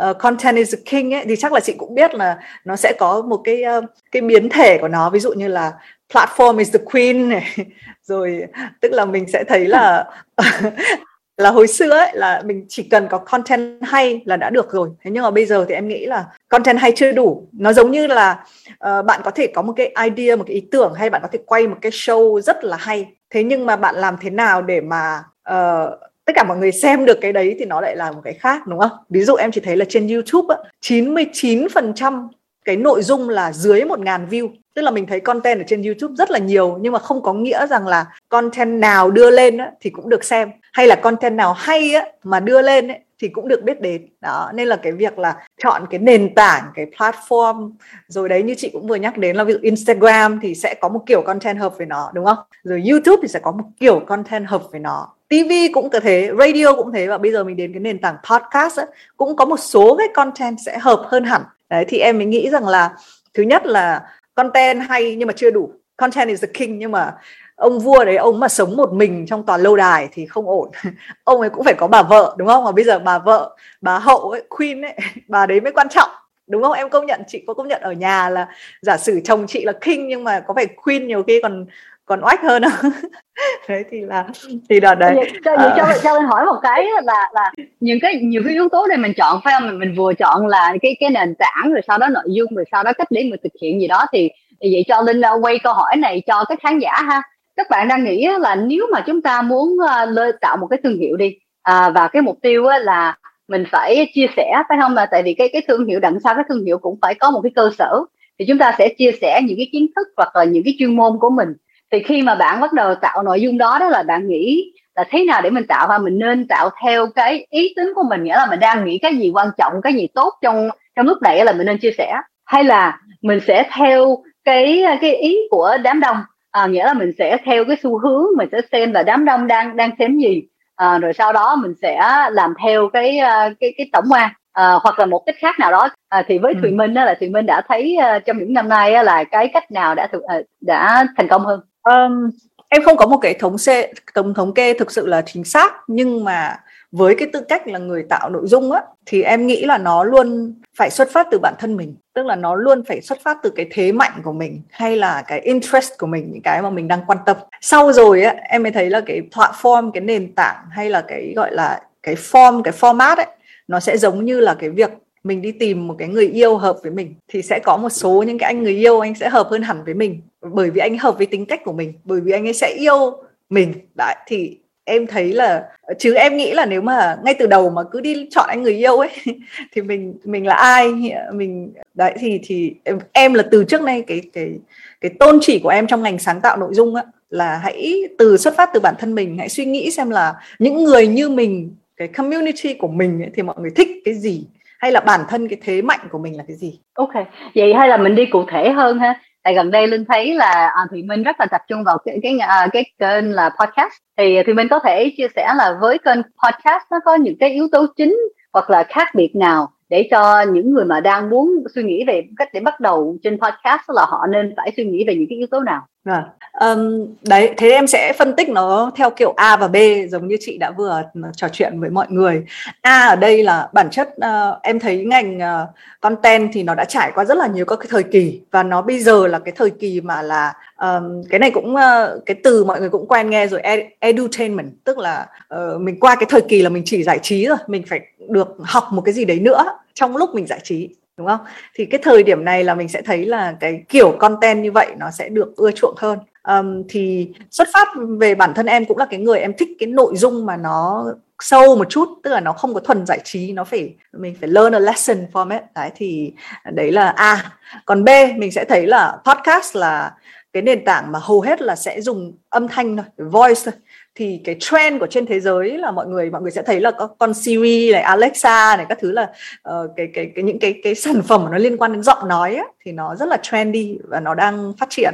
uh, 0.09 0.17
content 0.19 0.55
is 0.55 0.75
the 0.75 0.81
king 0.85 1.13
ấy 1.13 1.25
thì 1.25 1.35
chắc 1.35 1.53
là 1.53 1.59
chị 1.59 1.73
cũng 1.77 1.95
biết 1.95 2.15
là 2.15 2.39
nó 2.65 2.75
sẽ 2.75 2.93
có 2.99 3.21
một 3.21 3.41
cái 3.43 3.63
uh, 3.77 3.83
cái 4.11 4.21
biến 4.21 4.49
thể 4.49 4.77
của 4.77 4.87
nó. 4.87 5.09
Ví 5.09 5.19
dụ 5.19 5.33
như 5.33 5.47
là 5.47 5.71
platform 6.13 6.57
is 6.57 6.73
the 6.73 6.79
queen 6.91 7.29
này. 7.29 7.55
Rồi 8.03 8.43
tức 8.81 8.91
là 8.91 9.05
mình 9.05 9.25
sẽ 9.27 9.43
thấy 9.47 9.67
là 9.67 10.05
là 11.41 11.50
hồi 11.50 11.68
xưa 11.68 11.90
ấy 11.90 12.11
là 12.14 12.41
mình 12.46 12.66
chỉ 12.70 12.84
cần 12.84 13.08
có 13.08 13.17
content 13.17 13.82
hay 13.82 14.22
là 14.26 14.38
đã 14.38 14.49
được 14.49 14.72
rồi. 14.72 14.90
Thế 15.03 15.11
nhưng 15.11 15.23
mà 15.23 15.32
bây 15.32 15.46
giờ 15.46 15.66
thì 15.70 15.76
em 15.76 15.88
nghĩ 15.88 16.05
là 16.05 16.26
content 16.49 16.79
hay 16.79 16.91
chưa 16.96 17.11
đủ. 17.11 17.47
Nó 17.52 17.73
giống 17.73 17.91
như 17.91 18.08
là 18.08 18.46
uh, 18.72 19.05
bạn 19.05 19.22
có 19.23 19.32
thể 19.32 19.47
có 19.47 19.61
một 19.61 19.73
cái 19.76 19.96
idea 20.09 20.35
một 20.35 20.43
cái 20.47 20.55
ý 20.55 20.61
tưởng 20.72 20.93
hay 20.93 21.09
bạn 21.09 21.22
có 21.22 21.28
thể 21.32 21.40
quay 21.46 21.67
một 21.67 21.78
cái 21.82 21.91
show 21.91 22.40
rất 22.40 22.64
là 22.64 22.78
hay. 22.78 23.08
Thế 23.29 23.43
nhưng 23.43 23.66
mà 23.66 23.76
bạn 23.76 23.96
làm 23.96 24.16
thế 24.22 24.29
nào 24.29 24.61
để 24.61 24.82
mà 24.82 25.23
uh, 25.49 25.99
tất 26.26 26.34
cả 26.35 26.43
mọi 26.43 26.58
người 26.58 26.72
xem 26.72 27.05
được 27.05 27.22
cái 27.22 27.34
đấy 27.34 27.55
thì 27.59 27.66
nó 27.66 27.82
lại 27.82 27.96
là 27.96 28.11
một 28.11 28.22
cái 28.23 28.34
khác 28.34 28.67
đúng 28.67 28.79
không? 28.79 28.91
Ví 29.09 29.22
dụ 29.22 29.35
em 29.35 29.52
chỉ 29.52 29.61
thấy 29.61 29.76
là 29.76 29.85
trên 29.90 30.08
YouTube 30.08 30.55
á, 30.55 30.70
99% 30.82 32.28
cái 32.66 32.75
nội 32.75 33.03
dung 33.03 33.29
là 33.29 33.52
dưới 33.52 33.81
1.000 33.81 34.28
view. 34.28 34.49
Tức 34.73 34.81
là 34.81 34.91
mình 34.91 35.08
thấy 35.08 35.19
content 35.19 35.59
ở 35.59 35.63
trên 35.67 35.84
YouTube 35.84 36.16
rất 36.16 36.31
là 36.31 36.40
nhiều 36.40 36.78
nhưng 36.81 36.93
mà 36.93 36.99
không 36.99 37.23
có 37.23 37.34
nghĩa 37.34 37.67
rằng 37.67 37.87
là 37.87 38.05
content 38.29 38.79
nào 38.79 39.11
đưa 39.11 39.29
lên 39.29 39.58
á, 39.58 39.72
thì 39.81 39.90
cũng 39.90 40.09
được 40.09 40.23
xem. 40.23 40.52
Hay 40.73 40.87
là 40.87 40.96
content 40.96 41.35
nào 41.35 41.53
hay 41.53 41.93
á, 41.93 42.05
mà 42.23 42.40
đưa 42.40 42.61
lên 42.61 42.87
ấy, 42.87 42.99
thì 43.19 43.28
cũng 43.28 43.47
được 43.47 43.63
biết 43.63 43.81
đến. 43.81 44.08
Đó 44.22 44.52
nên 44.53 44.67
là 44.67 44.75
cái 44.75 44.91
việc 44.91 45.19
là 45.19 45.35
chọn 45.63 45.85
cái 45.90 45.99
nền 45.99 46.35
tảng 46.35 46.63
cái 46.75 46.85
platform 46.97 47.72
rồi 48.08 48.29
đấy 48.29 48.43
như 48.43 48.55
chị 48.58 48.69
cũng 48.73 48.87
vừa 48.87 48.96
nhắc 48.96 49.17
đến 49.17 49.35
là 49.35 49.43
ví 49.43 49.53
dụ 49.53 49.59
Instagram 49.61 50.40
thì 50.41 50.55
sẽ 50.55 50.75
có 50.81 50.90
một 50.90 50.99
kiểu 51.05 51.22
content 51.22 51.59
hợp 51.59 51.78
với 51.78 51.87
nó 51.87 52.11
đúng 52.13 52.25
không? 52.25 52.37
Rồi 52.63 52.84
YouTube 52.90 53.17
thì 53.22 53.28
sẽ 53.28 53.40
có 53.40 53.52
một 53.52 53.63
kiểu 53.79 53.99
content 53.99 54.47
hợp 54.47 54.63
với 54.72 54.79
nó. 54.79 55.08
TV 55.29 55.52
cũng 55.73 55.90
có 55.90 55.99
thế, 55.99 56.29
radio 56.40 56.73
cũng 56.75 56.91
thế 56.93 57.08
và 57.08 57.17
bây 57.17 57.31
giờ 57.31 57.43
mình 57.43 57.58
đến 57.58 57.73
cái 57.73 57.79
nền 57.79 57.99
tảng 57.99 58.16
podcast 58.31 58.79
ấy, 58.79 58.85
cũng 59.17 59.35
có 59.35 59.46
một 59.46 59.59
số 59.59 59.96
cái 59.96 60.08
content 60.13 60.58
sẽ 60.66 60.78
hợp 60.78 61.03
hơn 61.08 61.23
hẳn. 61.23 61.41
Đấy, 61.72 61.85
thì 61.88 62.00
em 62.00 62.18
mới 62.18 62.26
nghĩ 62.26 62.50
rằng 62.50 62.68
là 62.68 62.96
thứ 63.34 63.44
nhất 63.44 63.66
là 63.66 64.02
content 64.35 64.82
hay 64.90 65.16
nhưng 65.16 65.28
mà 65.28 65.34
chưa 65.38 65.52
đủ. 65.52 65.72
Content 65.97 66.29
is 66.29 66.41
the 66.41 66.47
king 66.53 66.79
nhưng 66.79 66.91
mà 66.91 67.14
ông 67.56 67.79
vua 67.79 68.06
đấy, 68.06 68.16
ông 68.16 68.40
mà 68.40 68.47
sống 68.47 68.78
một 68.78 68.94
mình 68.94 69.26
trong 69.28 69.46
toàn 69.46 69.62
lâu 69.62 69.76
đài 69.76 70.09
thì 70.12 70.26
không 70.26 70.50
ổn. 70.50 70.72
Ông 71.23 71.41
ấy 71.41 71.50
cũng 71.50 71.64
phải 71.64 71.73
có 71.73 71.88
bà 71.88 72.03
vợ, 72.03 72.35
đúng 72.38 72.47
không? 72.47 72.64
Mà 72.64 72.72
bây 72.72 72.84
giờ 72.84 73.00
bà 73.00 73.20
vợ, 73.20 73.58
bà 73.82 74.00
hậu 74.00 74.32
ấy, 74.32 74.44
queen 74.50 74.82
ấy, 74.82 74.96
bà 75.28 75.46
đấy 75.46 75.62
mới 75.62 75.72
quan 75.72 75.90
trọng, 75.90 76.09
đúng 76.47 76.64
không? 76.64 76.73
Em 76.73 76.90
công 76.90 77.06
nhận, 77.06 77.22
chị 77.28 77.44
có 77.47 77.53
công 77.53 77.68
nhận 77.68 77.82
ở 77.82 77.91
nhà 77.91 78.29
là 78.29 78.47
giả 78.82 78.97
sử 78.97 79.22
chồng 79.23 79.47
chị 79.47 79.66
là 79.66 79.73
king 79.82 80.08
nhưng 80.08 80.23
mà 80.23 80.40
có 80.40 80.53
phải 80.53 80.66
queen 80.66 81.08
nhiều 81.08 81.23
khi 81.28 81.40
còn 81.44 81.66
còn 82.11 82.22
oách 82.23 82.41
hơn 82.43 82.61
đấy 83.69 83.84
thì 83.91 84.02
là 84.02 84.28
thì 84.69 84.79
đợt 84.79 84.96
đấy. 84.96 85.13
Vậy, 85.16 85.31
cho, 85.46 85.58
vậy, 85.58 85.72
cho, 85.78 85.85
cho 86.03 86.13
anh 86.13 86.25
hỏi 86.25 86.46
một 86.46 86.59
cái 86.61 86.85
là 87.03 87.29
là 87.34 87.52
những 87.79 87.99
cái 88.02 88.16
nhiều 88.16 88.41
cái 88.46 88.53
yếu 88.53 88.69
tố 88.69 88.87
này 88.87 88.97
mình 88.97 89.13
chọn 89.17 89.41
phải 89.43 89.53
không? 89.53 89.67
Mình 89.67 89.79
mình 89.79 89.93
vừa 89.97 90.13
chọn 90.13 90.47
là 90.47 90.73
cái 90.81 90.96
cái 90.99 91.09
nền 91.09 91.35
tảng 91.35 91.72
rồi 91.72 91.81
sau 91.87 91.97
đó 91.97 92.08
nội 92.08 92.23
dung 92.28 92.55
rồi 92.55 92.66
sau 92.72 92.84
đó 92.84 92.93
cách 92.93 93.08
để 93.11 93.23
mình 93.23 93.40
thực 93.43 93.53
hiện 93.61 93.81
gì 93.81 93.87
đó 93.87 94.05
thì, 94.11 94.29
thì 94.61 94.73
vậy 94.73 94.85
cho 94.87 95.02
linh 95.02 95.19
uh, 95.19 95.46
quay 95.46 95.59
câu 95.59 95.73
hỏi 95.73 95.96
này 95.96 96.22
cho 96.28 96.46
các 96.49 96.59
khán 96.63 96.79
giả 96.79 96.93
ha. 96.93 97.22
Các 97.55 97.69
bạn 97.69 97.87
đang 97.87 98.03
nghĩ 98.03 98.28
là 98.40 98.55
nếu 98.55 98.87
mà 98.91 99.03
chúng 99.08 99.22
ta 99.22 99.41
muốn 99.41 99.69
uh, 99.69 100.35
tạo 100.41 100.58
một 100.58 100.67
cái 100.67 100.79
thương 100.84 100.97
hiệu 100.99 101.17
đi 101.17 101.35
à, 101.63 101.90
và 101.90 102.08
cái 102.08 102.22
mục 102.22 102.37
tiêu 102.41 102.63
là 102.81 103.17
mình 103.47 103.63
phải 103.72 104.11
chia 104.13 104.28
sẻ 104.37 104.63
phải 104.69 104.78
không? 104.81 104.93
Là 104.93 105.05
tại 105.05 105.23
vì 105.23 105.34
cái 105.34 105.49
cái 105.53 105.61
thương 105.67 105.85
hiệu 105.85 105.99
đằng 105.99 106.19
sau 106.23 106.35
cái 106.35 106.43
thương 106.49 106.66
hiệu 106.66 106.78
cũng 106.78 106.99
phải 107.02 107.16
có 107.16 107.31
một 107.31 107.41
cái 107.43 107.52
cơ 107.55 107.69
sở 107.78 107.99
thì 108.40 108.46
chúng 108.47 108.58
ta 108.58 108.75
sẽ 108.78 108.90
chia 108.97 109.11
sẻ 109.22 109.41
những 109.43 109.58
cái 109.58 109.69
kiến 109.72 109.87
thức 109.96 110.08
hoặc 110.17 110.35
là 110.35 110.43
những 110.43 110.63
cái 110.66 110.75
chuyên 110.79 110.96
môn 110.96 111.17
của 111.19 111.29
mình 111.29 111.53
thì 111.91 112.03
khi 112.03 112.22
mà 112.22 112.35
bạn 112.35 112.61
bắt 112.61 112.73
đầu 112.73 112.96
tạo 112.96 113.23
nội 113.23 113.41
dung 113.41 113.58
đó 113.58 113.78
đó 113.79 113.90
là 113.90 114.03
bạn 114.03 114.28
nghĩ 114.28 114.72
là 114.96 115.03
thế 115.09 115.26
nào 115.26 115.41
để 115.41 115.49
mình 115.49 115.67
tạo 115.67 115.88
và 115.88 115.97
mình 115.97 116.20
nên 116.20 116.47
tạo 116.47 116.70
theo 116.84 117.08
cái 117.16 117.46
ý 117.49 117.73
tính 117.76 117.91
của 117.96 118.03
mình 118.09 118.23
nghĩa 118.23 118.35
là 118.35 118.47
mình 118.49 118.59
đang 118.59 118.85
nghĩ 118.85 118.97
cái 118.97 119.16
gì 119.16 119.32
quan 119.34 119.47
trọng 119.58 119.73
cái 119.82 119.93
gì 119.93 120.08
tốt 120.14 120.34
trong 120.41 120.70
trong 120.96 121.05
lúc 121.05 121.22
này 121.22 121.46
là 121.46 121.52
mình 121.52 121.66
nên 121.66 121.78
chia 121.78 121.91
sẻ. 121.97 122.14
Hay 122.46 122.64
là 122.64 122.99
mình 123.22 123.40
sẽ 123.47 123.70
theo 123.78 124.23
cái 124.43 124.84
cái 125.02 125.16
ý 125.16 125.38
của 125.52 125.78
đám 125.84 125.99
đông 125.99 126.17
à, 126.52 126.67
nghĩa 126.67 126.85
là 126.85 126.93
mình 126.93 127.11
sẽ 127.17 127.38
theo 127.46 127.66
cái 127.66 127.78
xu 127.84 127.97
hướng 127.99 128.26
mình 128.37 128.49
sẽ 128.52 128.61
xem 128.72 128.94
là 128.94 129.03
đám 129.03 129.26
đông 129.26 129.47
đang 129.47 129.76
đang 129.76 129.91
xem 129.99 130.20
gì 130.20 130.44
à, 130.76 130.97
rồi 130.97 131.14
sau 131.14 131.34
đó 131.34 131.55
mình 131.55 131.73
sẽ 131.82 132.02
làm 132.32 132.53
theo 132.64 132.90
cái 132.94 133.20
cái 133.59 133.73
cái 133.78 133.90
tổng 133.94 134.05
quan 134.09 134.29
à, 134.53 134.73
hoặc 134.84 134.99
là 134.99 135.05
một 135.05 135.23
cách 135.26 135.35
khác 135.40 135.59
nào 135.59 135.72
đó. 135.72 135.90
À, 136.09 136.23
thì 136.28 136.37
với 136.37 136.53
ừ. 136.53 136.59
thùy 136.61 136.72
minh 136.72 136.94
đó 136.94 137.03
là 137.05 137.14
thùy 137.20 137.29
minh 137.29 137.46
đã 137.46 137.61
thấy 137.67 137.97
uh, 137.99 138.26
trong 138.26 138.37
những 138.37 138.53
năm 138.53 138.70
nay 138.70 139.03
là 139.03 139.23
cái 139.23 139.47
cách 139.47 139.72
nào 139.72 139.96
đã 139.96 140.08
uh, 140.17 140.46
đã 140.61 141.05
thành 141.17 141.28
công 141.28 141.46
hơn 141.46 141.59
um, 141.83 142.29
em 142.69 142.83
không 142.83 142.97
có 142.97 143.05
một 143.05 143.17
cái 143.17 143.33
thống 143.33 143.55
kê 143.66 143.93
tổng 144.13 144.33
thống 144.33 144.53
kê 144.53 144.73
thực 144.73 144.91
sự 144.91 145.07
là 145.07 145.22
chính 145.22 145.43
xác 145.43 145.73
nhưng 145.87 146.23
mà 146.23 146.57
với 146.91 147.16
cái 147.16 147.28
tư 147.33 147.41
cách 147.49 147.67
là 147.67 147.79
người 147.79 148.03
tạo 148.09 148.29
nội 148.29 148.47
dung 148.47 148.72
á 148.72 148.81
thì 149.05 149.22
em 149.22 149.47
nghĩ 149.47 149.66
là 149.66 149.78
nó 149.78 150.03
luôn 150.03 150.53
phải 150.78 150.89
xuất 150.89 151.11
phát 151.11 151.28
từ 151.31 151.39
bản 151.39 151.53
thân 151.59 151.78
mình. 151.78 151.95
Tức 152.13 152.25
là 152.25 152.35
nó 152.35 152.55
luôn 152.55 152.83
phải 152.87 153.01
xuất 153.01 153.19
phát 153.23 153.37
từ 153.43 153.49
cái 153.49 153.67
thế 153.72 153.91
mạnh 153.91 154.22
của 154.23 154.31
mình 154.31 154.61
hay 154.69 154.97
là 154.97 155.23
cái 155.28 155.39
interest 155.39 155.91
của 155.99 156.07
mình 156.07 156.31
những 156.31 156.41
cái 156.41 156.61
mà 156.61 156.69
mình 156.69 156.87
đang 156.87 157.01
quan 157.07 157.17
tâm. 157.25 157.37
Sau 157.61 157.93
rồi 157.93 158.23
á 158.23 158.35
em 158.49 158.63
mới 158.63 158.72
thấy 158.72 158.89
là 158.89 159.01
cái 159.01 159.22
platform 159.31 159.91
cái 159.91 160.01
nền 160.01 160.35
tảng 160.35 160.66
hay 160.72 160.89
là 160.89 161.01
cái 161.07 161.34
gọi 161.35 161.51
là 161.51 161.81
cái 162.03 162.16
form 162.16 162.61
cái 162.61 162.73
format 162.79 163.16
ấy 163.16 163.27
nó 163.67 163.79
sẽ 163.79 163.97
giống 163.97 164.25
như 164.25 164.39
là 164.39 164.53
cái 164.59 164.69
việc 164.69 164.91
mình 165.23 165.41
đi 165.41 165.51
tìm 165.51 165.87
một 165.87 165.95
cái 165.97 166.07
người 166.07 166.27
yêu 166.27 166.57
hợp 166.57 166.77
với 166.84 166.91
mình. 166.91 167.16
Thì 167.27 167.41
sẽ 167.41 167.59
có 167.63 167.77
một 167.77 167.89
số 167.89 168.23
những 168.27 168.37
cái 168.37 168.47
anh 168.47 168.63
người 168.63 168.75
yêu 168.75 168.99
anh 168.99 169.16
sẽ 169.16 169.29
hợp 169.29 169.47
hơn 169.51 169.61
hẳn 169.61 169.84
với 169.84 169.93
mình 169.93 170.22
bởi 170.41 170.70
vì 170.70 170.79
anh 170.79 170.97
hợp 170.97 171.17
với 171.17 171.26
tính 171.26 171.46
cách 171.46 171.61
của 171.64 171.73
mình 171.73 171.93
bởi 172.03 172.22
vì 172.22 172.32
anh 172.32 172.47
ấy 172.47 172.53
sẽ 172.53 172.76
yêu 172.78 173.23
mình. 173.49 173.73
Đấy 173.96 174.16
thì 174.28 174.58
em 174.85 175.08
thấy 175.08 175.34
là 175.34 175.64
chứ 175.99 176.14
em 176.14 176.38
nghĩ 176.38 176.52
là 176.53 176.66
nếu 176.66 176.82
mà 176.82 177.17
ngay 177.23 177.34
từ 177.34 177.47
đầu 177.47 177.70
mà 177.70 177.82
cứ 177.91 178.02
đi 178.02 178.28
chọn 178.32 178.46
anh 178.47 178.61
người 178.61 178.73
yêu 178.73 178.97
ấy 178.97 179.09
thì 179.72 179.82
mình 179.82 180.14
mình 180.23 180.47
là 180.47 180.55
ai 180.55 180.93
mình 181.34 181.73
đấy 181.93 182.14
thì 182.20 182.40
thì 182.43 182.73
em, 182.84 182.99
em 183.11 183.34
là 183.34 183.43
từ 183.52 183.64
trước 183.64 183.82
nay 183.82 184.03
cái 184.08 184.22
cái 184.34 184.59
cái 185.02 185.11
tôn 185.20 185.40
chỉ 185.41 185.59
của 185.59 185.70
em 185.70 185.88
trong 185.88 186.03
ngành 186.03 186.20
sáng 186.20 186.41
tạo 186.41 186.58
nội 186.58 186.73
dung 186.73 186.96
á 186.96 187.03
là 187.29 187.58
hãy 187.58 188.03
từ 188.17 188.37
xuất 188.37 188.55
phát 188.58 188.70
từ 188.73 188.79
bản 188.79 188.96
thân 188.99 189.16
mình 189.16 189.37
hãy 189.37 189.49
suy 189.49 189.66
nghĩ 189.66 189.91
xem 189.91 190.09
là 190.09 190.34
những 190.59 190.84
người 190.84 191.08
như 191.08 191.29
mình 191.29 191.76
cái 191.97 192.08
community 192.08 192.73
của 192.73 192.87
mình 192.87 193.22
ấy, 193.22 193.29
thì 193.34 193.44
mọi 193.44 193.55
người 193.59 193.72
thích 193.76 193.87
cái 194.05 194.14
gì? 194.14 194.44
Hay 194.79 194.91
là 194.91 194.99
bản 194.99 195.22
thân 195.29 195.47
cái 195.47 195.59
thế 195.64 195.82
mạnh 195.82 195.99
của 196.11 196.17
mình 196.17 196.37
là 196.37 196.44
cái 196.47 196.58
gì? 196.58 196.79
Ok 196.94 197.14
vậy 197.55 197.73
hay 197.73 197.87
là 197.90 197.97
mình 197.97 198.16
đi 198.16 198.26
cụ 198.26 198.46
thể 198.52 198.70
hơn 198.70 198.99
ha? 198.99 199.20
Tại 199.43 199.53
gần 199.53 199.72
đây 199.72 199.88
linh 199.88 200.05
thấy 200.05 200.34
là 200.34 200.72
à, 200.76 200.82
thùy 200.90 201.03
minh 201.03 201.23
rất 201.23 201.40
là 201.40 201.46
tập 201.46 201.61
trung 201.67 201.84
vào 201.84 201.97
cái 202.05 202.20
cái 202.23 202.38
à, 202.40 202.67
cái 202.73 202.85
kênh 202.99 203.32
là 203.32 203.49
podcast. 203.49 203.93
Thì 204.17 204.43
thùy 204.43 204.53
minh 204.53 204.67
có 204.70 204.79
thể 204.79 205.11
chia 205.17 205.28
sẻ 205.35 205.53
là 205.55 205.78
với 205.82 205.97
kênh 205.97 206.22
podcast 206.22 206.84
nó 206.91 206.97
có 207.05 207.16
những 207.16 207.38
cái 207.40 207.49
yếu 207.49 207.67
tố 207.72 207.85
chính 207.96 208.17
hoặc 208.53 208.70
là 208.70 208.84
khác 208.84 209.08
biệt 209.16 209.35
nào 209.35 209.70
để 209.90 210.08
cho 210.11 210.41
những 210.41 210.72
người 210.73 210.85
mà 210.85 210.99
đang 210.99 211.29
muốn 211.29 211.49
suy 211.76 211.84
nghĩ 211.84 212.03
về 212.08 212.23
cách 212.38 212.49
để 212.53 212.59
bắt 212.59 212.79
đầu 212.79 213.17
trên 213.23 213.40
podcast 213.40 213.82
là 213.88 214.05
họ 214.05 214.28
nên 214.29 214.53
phải 214.58 214.72
suy 214.78 214.85
nghĩ 214.85 215.03
về 215.08 215.16
những 215.16 215.28
cái 215.29 215.38
yếu 215.38 215.47
tố 215.52 215.59
nào? 215.59 215.82
À, 216.03 216.25
um, 216.59 217.07
đấy 217.21 217.53
thế 217.57 217.69
em 217.69 217.87
sẽ 217.87 218.13
phân 218.17 218.35
tích 218.35 218.49
nó 218.49 218.91
theo 218.95 219.09
kiểu 219.09 219.33
A 219.37 219.57
và 219.57 219.67
B 219.67 219.75
giống 220.09 220.27
như 220.27 220.37
chị 220.39 220.57
đã 220.57 220.71
vừa 220.71 220.89
ờ, 221.23 221.31
trò 221.35 221.47
chuyện 221.49 221.79
với 221.79 221.89
mọi 221.89 222.07
người. 222.09 222.45
A 222.81 223.07
ở 223.07 223.15
đây 223.15 223.43
là 223.43 223.69
bản 223.73 223.89
chất 223.89 224.09
uh, 224.09 224.61
em 224.61 224.79
thấy 224.79 225.05
ngành 225.05 225.37
uh, 225.37 225.69
content 226.01 226.49
thì 226.53 226.63
nó 226.63 226.75
đã 226.75 226.85
trải 226.85 227.11
qua 227.15 227.25
rất 227.25 227.37
là 227.37 227.47
nhiều 227.47 227.65
các 227.65 227.75
cái 227.75 227.87
thời 227.89 228.03
kỳ 228.03 228.41
và 228.51 228.63
nó 228.63 228.81
bây 228.81 228.99
giờ 228.99 229.27
là 229.27 229.39
cái 229.39 229.53
thời 229.57 229.69
kỳ 229.69 230.01
mà 230.01 230.21
là 230.21 230.53
um, 230.77 231.23
cái 231.29 231.39
này 231.39 231.51
cũng 231.51 231.75
uh, 231.75 232.25
cái 232.25 232.35
từ 232.43 232.63
mọi 232.63 232.79
người 232.79 232.89
cũng 232.89 233.07
quen 233.07 233.29
nghe 233.29 233.47
rồi 233.47 233.61
ed, 233.61 233.79
edutainment 233.99 234.71
tức 234.83 234.97
là 234.97 235.27
uh, 235.55 235.81
mình 235.81 235.99
qua 235.99 236.15
cái 236.15 236.25
thời 236.29 236.41
kỳ 236.41 236.61
là 236.61 236.69
mình 236.69 236.83
chỉ 236.85 237.03
giải 237.03 237.19
trí 237.19 237.45
rồi 237.45 237.57
mình 237.67 237.83
phải 237.87 237.99
được 238.29 238.47
học 238.63 238.83
một 238.91 239.01
cái 239.01 239.13
gì 239.13 239.25
đấy 239.25 239.39
nữa 239.39 239.65
trong 239.93 240.17
lúc 240.17 240.35
mình 240.35 240.47
giải 240.47 240.59
trí 240.63 240.89
đúng 241.22 241.38
không? 241.38 241.46
Thì 241.76 241.85
cái 241.85 242.00
thời 242.03 242.23
điểm 242.23 242.46
này 242.46 242.64
là 242.64 242.76
mình 242.76 242.90
sẽ 242.90 243.02
thấy 243.02 243.26
là 243.26 243.56
cái 243.59 243.84
kiểu 243.90 244.12
content 244.20 244.64
như 244.64 244.72
vậy 244.72 244.88
nó 244.97 245.12
sẽ 245.12 245.29
được 245.29 245.56
ưa 245.56 245.72
chuộng 245.72 245.96
hơn. 245.97 246.20
Um, 246.47 246.84
thì 246.90 247.29
xuất 247.52 247.68
phát 247.73 247.88
về 248.20 248.35
bản 248.35 248.53
thân 248.53 248.66
em 248.66 248.85
cũng 248.85 248.97
là 248.97 249.06
cái 249.06 249.20
người 249.20 249.40
em 249.40 249.53
thích 249.58 249.70
cái 249.79 249.88
nội 249.88 250.16
dung 250.16 250.46
mà 250.46 250.58
nó 250.58 251.06
sâu 251.41 251.76
một 251.76 251.90
chút 251.90 252.09
tức 252.23 252.32
là 252.32 252.40
nó 252.40 252.53
không 252.53 252.73
có 252.73 252.79
thuần 252.79 253.06
giải 253.06 253.20
trí 253.23 253.52
nó 253.52 253.64
phải 253.64 253.96
mình 254.14 254.35
phải 254.40 254.50
learn 254.50 254.76
a 254.76 254.79
lesson 254.79 255.18
from 255.34 255.52
it. 255.52 255.62
Đấy 255.76 255.91
thì 255.96 256.34
đấy 256.72 256.91
là 256.91 257.10
a. 257.10 257.51
Còn 257.86 258.03
b 258.03 258.10
mình 258.38 258.51
sẽ 258.51 258.65
thấy 258.65 258.88
là 258.88 259.18
podcast 259.25 259.75
là 259.75 260.12
cái 260.53 260.63
nền 260.63 260.86
tảng 260.86 261.12
mà 261.12 261.20
hầu 261.22 261.41
hết 261.41 261.62
là 261.62 261.75
sẽ 261.75 262.01
dùng 262.01 262.34
âm 262.50 262.68
thanh 262.68 262.98
thôi 262.98 263.06
voice 263.18 263.62
thôi 263.65 263.74
thì 264.15 264.41
cái 264.43 264.55
trend 264.60 265.00
của 265.00 265.08
trên 265.08 265.25
thế 265.25 265.39
giới 265.39 265.77
là 265.77 265.91
mọi 265.91 266.08
người 266.08 266.29
mọi 266.29 266.41
người 266.41 266.51
sẽ 266.51 266.62
thấy 266.62 266.79
là 266.79 266.91
có 266.91 267.08
con 267.08 267.34
Siri 267.34 267.91
này 267.91 268.01
Alexa 268.01 268.77
này 268.77 268.86
các 268.89 268.98
thứ 269.01 269.12
là 269.12 269.24
uh, 269.70 269.91
cái, 269.98 270.08
cái 270.13 270.32
cái 270.36 270.44
những 270.44 270.60
cái 270.60 270.80
cái 270.84 270.96
sản 270.96 271.22
phẩm 271.22 271.48
nó 271.51 271.58
liên 271.58 271.77
quan 271.77 271.94
đến 271.94 272.03
giọng 272.03 272.27
nói 272.27 272.56
ấy, 272.56 272.68
thì 272.86 272.91
nó 272.91 273.15
rất 273.15 273.25
là 273.25 273.38
trendy 273.38 273.98
và 274.03 274.20
nó 274.20 274.34
đang 274.34 274.74
phát 274.77 274.89
triển. 274.89 275.13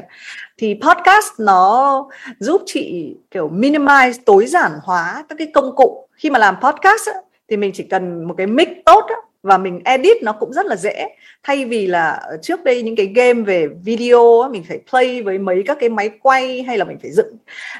Thì 0.57 0.79
podcast 0.81 1.27
nó 1.39 2.05
giúp 2.39 2.61
chị 2.65 3.15
kiểu 3.31 3.49
minimize 3.49 4.13
tối 4.25 4.45
giản 4.45 4.71
hóa 4.83 5.25
các 5.29 5.35
cái 5.37 5.47
công 5.53 5.75
cụ. 5.75 6.07
Khi 6.15 6.29
mà 6.29 6.39
làm 6.39 6.55
podcast 6.61 7.09
ấy, 7.09 7.23
thì 7.49 7.57
mình 7.57 7.71
chỉ 7.73 7.83
cần 7.83 8.23
một 8.23 8.33
cái 8.37 8.47
mic 8.47 8.69
tốt 8.85 9.05
ấy, 9.07 9.21
và 9.47 9.57
mình 9.57 9.81
edit 9.85 10.23
nó 10.23 10.31
cũng 10.31 10.53
rất 10.53 10.65
là 10.65 10.75
dễ. 10.75 11.07
Thay 11.43 11.65
vì 11.65 11.87
là 11.87 12.11
ờ, 12.11 12.37
trước 12.41 12.63
đây 12.63 12.83
những 12.83 12.95
cái 12.95 13.05
game 13.05 13.41
về 13.41 13.67
video 13.83 14.49
mình 14.51 14.63
phải 14.67 14.79
play 14.89 15.21
với 15.21 15.37
mấy 15.39 15.63
các 15.67 15.77
cái 15.79 15.89
máy 15.89 16.09
quay 16.21 16.61
hay 16.61 16.77
là 16.77 16.85
mình 16.85 16.97
phải 17.01 17.11
dựng 17.11 17.37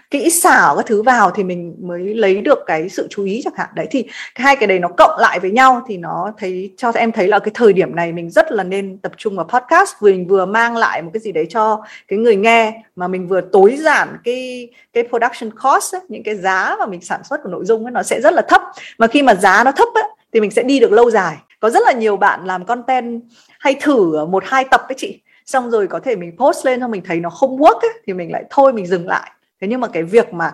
kỹ 0.10 0.30
xảo 0.30 0.76
các 0.76 0.86
thứ 0.86 1.02
vào 1.02 1.32
thì 1.32 1.44
mình 1.44 1.76
mới 1.80 2.14
lấy 2.14 2.42
được 2.42 2.60
cái 2.66 2.90
sự 2.90 3.08
chú 3.10 3.24
ý 3.24 3.42
chẳng 3.44 3.54
hạn. 3.58 3.70
Đấy 3.76 3.88
thì 3.92 4.06
hai 4.36 4.56
cái 4.56 4.68
đấy 4.68 4.80
nó 4.80 4.88
cộng 4.98 5.20
lại 5.20 5.40
với 5.40 5.52
nhau 5.52 5.82
thì 5.88 5.98
nó 5.98 6.34
thấy 6.38 6.74
cho 6.78 6.92
em 6.96 7.12
thấy 7.12 7.28
là 7.28 7.40
cái 7.40 7.52
thời 7.54 7.74
điểm 7.74 7.96
này 7.96 8.12
mình 8.12 8.30
rất 8.30 8.52
là 8.52 8.64
nên 8.64 8.98
tập 8.98 9.12
trung 9.18 9.36
vào 9.36 9.46
podcast. 9.46 9.92
Vừa 10.00 10.12
mình 10.12 10.28
vừa 10.28 10.46
mang 10.46 10.78
lại 10.78 11.02
một 11.02 11.10
cái 11.14 11.22
gì 11.22 11.32
đấy 11.32 11.46
cho 11.50 11.84
cái 12.08 12.20
người 12.20 12.36
nghe 12.36 12.84
mà 12.96 13.08
mình 13.08 13.28
vừa 13.28 13.42
tối 13.42 13.78
giản 13.80 14.18
cái 14.24 14.70
cái 14.94 15.04
production 15.10 15.52
cost 15.52 15.96
ấy, 15.96 16.02
những 16.08 16.24
cái 16.24 16.36
giá 16.36 16.76
mà 16.80 16.86
mình 16.86 17.02
sản 17.02 17.24
xuất 17.24 17.44
của 17.44 17.50
nội 17.50 17.66
dung 17.66 17.86
ấy, 17.86 17.92
nó 17.92 18.04
sẽ 18.04 18.22
rất 18.22 18.34
là 18.34 18.42
thấp. 18.42 18.62
Mà 18.98 19.08
khi 19.08 19.22
mà 19.22 19.36
giá 19.36 19.64
nó 19.64 19.72
thấp 19.72 19.88
ấy, 19.94 20.04
thì 20.34 20.40
mình 20.40 20.52
sẽ 20.52 20.64
đi 20.64 20.80
được 20.80 20.92
lâu 20.92 21.12
dài 21.12 21.38
có 21.60 21.70
rất 21.70 21.84
là 21.86 21.92
nhiều 21.92 22.18
bạn 22.18 22.46
làm 22.46 22.66
content 22.66 23.22
hay 23.60 23.76
thử 23.82 24.26
một 24.26 24.44
hai 24.46 24.66
tập 24.72 24.82
với 24.88 24.96
chị. 24.98 25.22
Xong 25.46 25.72
rồi 25.72 25.88
có 25.88 26.00
thể 26.00 26.16
mình 26.16 26.38
post 26.38 26.66
lên 26.66 26.80
xong 26.80 26.92
mình 26.92 27.02
thấy 27.06 27.20
nó 27.20 27.30
không 27.30 27.58
work 27.58 27.80
ấy, 27.80 27.94
thì 28.08 28.14
mình 28.14 28.32
lại 28.32 28.44
thôi 28.50 28.74
mình 28.74 28.88
dừng 28.88 29.08
lại. 29.08 29.32
Thế 29.62 29.68
nhưng 29.68 29.82
mà 29.82 29.88
cái 29.88 30.04
việc 30.04 30.34
mà 30.34 30.52